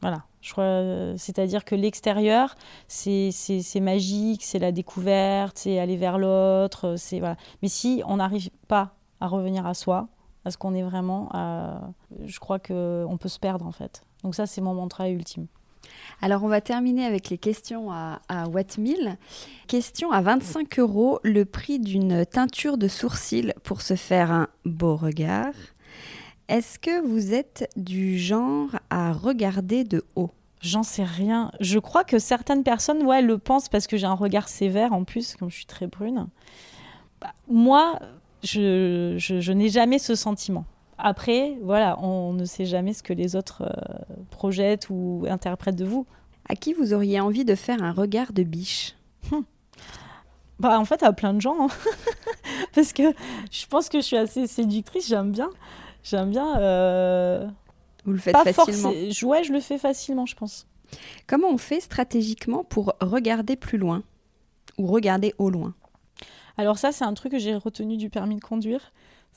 [0.00, 0.24] Voilà.
[0.58, 2.54] Euh, c'est-à-dire que l'extérieur,
[2.86, 3.32] c'est
[3.80, 7.36] magique, c'est la découverte, c'est aller vers l'autre, c'est voilà.
[7.62, 10.08] Mais si on n'arrive pas à revenir à soi,
[10.44, 11.78] à ce qu'on est vraiment, euh,
[12.24, 14.02] je crois que on peut se perdre en fait.
[14.22, 15.46] Donc ça, c'est mon mantra ultime.
[16.20, 19.16] Alors on va terminer avec les questions à, à Wattmill.
[19.66, 24.96] Question à 25 euros, le prix d'une teinture de sourcils pour se faire un beau
[24.96, 25.54] regard.
[26.48, 30.30] Est-ce que vous êtes du genre à regarder de haut?
[30.62, 31.52] J'en sais rien.
[31.60, 35.04] Je crois que certaines personnes ouais, le pensent parce que j'ai un regard sévère en
[35.04, 36.26] plus, comme je suis très brune.
[37.20, 37.98] Bah, moi,
[38.42, 40.64] je, je, n'ai jamais ce sentiment.
[40.96, 45.84] Après, voilà, on ne sait jamais ce que les autres euh, projettent ou interprètent de
[45.84, 46.06] vous.
[46.48, 48.96] À qui vous auriez envie de faire un regard de biche?
[49.30, 49.44] Hum.
[50.58, 51.66] Bah, en fait, à plein de gens.
[51.66, 51.68] Hein.
[52.74, 53.14] Parce que
[53.50, 55.50] je pense que je suis assez séductrice, j'aime bien.
[56.08, 56.58] J'aime bien.
[56.58, 57.46] Euh,
[58.04, 60.66] vous le faites facilement Ouais, je le fais facilement, je pense.
[61.26, 64.02] Comment on fait stratégiquement pour regarder plus loin
[64.78, 65.74] Ou regarder au loin?
[66.56, 68.92] Alors, ça, c'est un truc que j'ai retenu du permis de conduire.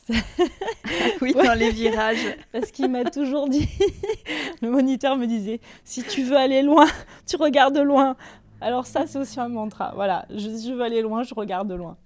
[1.21, 2.37] oui, dans les virages.
[2.53, 3.67] Parce qu'il m'a toujours dit,
[4.61, 6.87] le moniteur me disait, si tu veux aller loin,
[7.27, 8.15] tu regardes loin.
[8.61, 9.91] Alors ça, c'est aussi un mantra.
[9.95, 11.97] Voilà, je, veux aller loin, je regarde loin.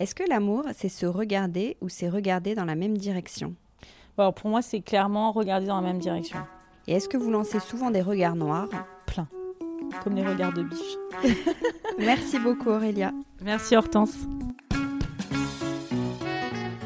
[0.00, 3.54] Est-ce que l'amour, c'est se regarder ou c'est regarder dans la même direction?
[4.18, 6.38] Alors pour moi, c'est clairement regarder dans la même direction.
[6.86, 8.68] Et est-ce que vous lancez souvent des regards noirs?
[9.06, 9.28] Plein.
[10.02, 10.96] Comme les regards de biche.
[11.98, 13.12] Merci beaucoup Aurélia.
[13.42, 14.14] Merci Hortense.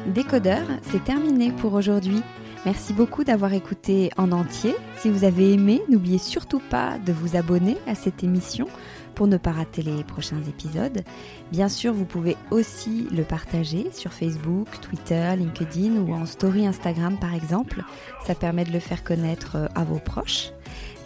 [0.07, 2.21] Décodeur, c'est terminé pour aujourd'hui.
[2.65, 4.75] Merci beaucoup d'avoir écouté en entier.
[4.97, 8.67] Si vous avez aimé, n'oubliez surtout pas de vous abonner à cette émission
[9.15, 11.03] pour ne pas rater les prochains épisodes.
[11.51, 17.17] Bien sûr, vous pouvez aussi le partager sur Facebook, Twitter, LinkedIn ou en story Instagram
[17.19, 17.83] par exemple.
[18.25, 20.51] Ça permet de le faire connaître euh, à vos proches.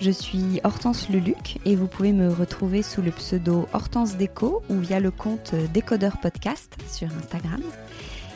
[0.01, 4.79] Je suis Hortense Luluc et vous pouvez me retrouver sous le pseudo Hortense Déco ou
[4.79, 7.61] via le compte Décodeur Podcast sur Instagram.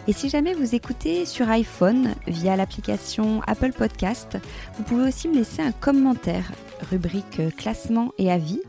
[0.09, 4.39] Et si jamais vous écoutez sur iPhone via l'application Apple Podcast,
[4.75, 6.51] vous pouvez aussi me laisser un commentaire,
[6.89, 8.59] rubrique classement et avis,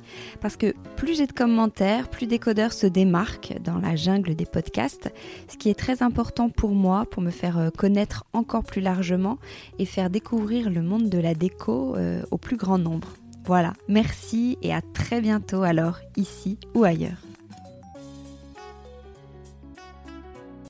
[0.43, 5.11] parce que plus j'ai de commentaires, plus Décodeur se démarque dans la jungle des podcasts,
[5.49, 9.39] ce qui est très important pour moi, pour me faire euh, connaître encore plus largement
[9.79, 13.15] et faire découvrir le monde de la déco euh, au plus grand nombre.
[13.47, 17.30] Voilà, merci et à très bientôt alors, ici ou ailleurs.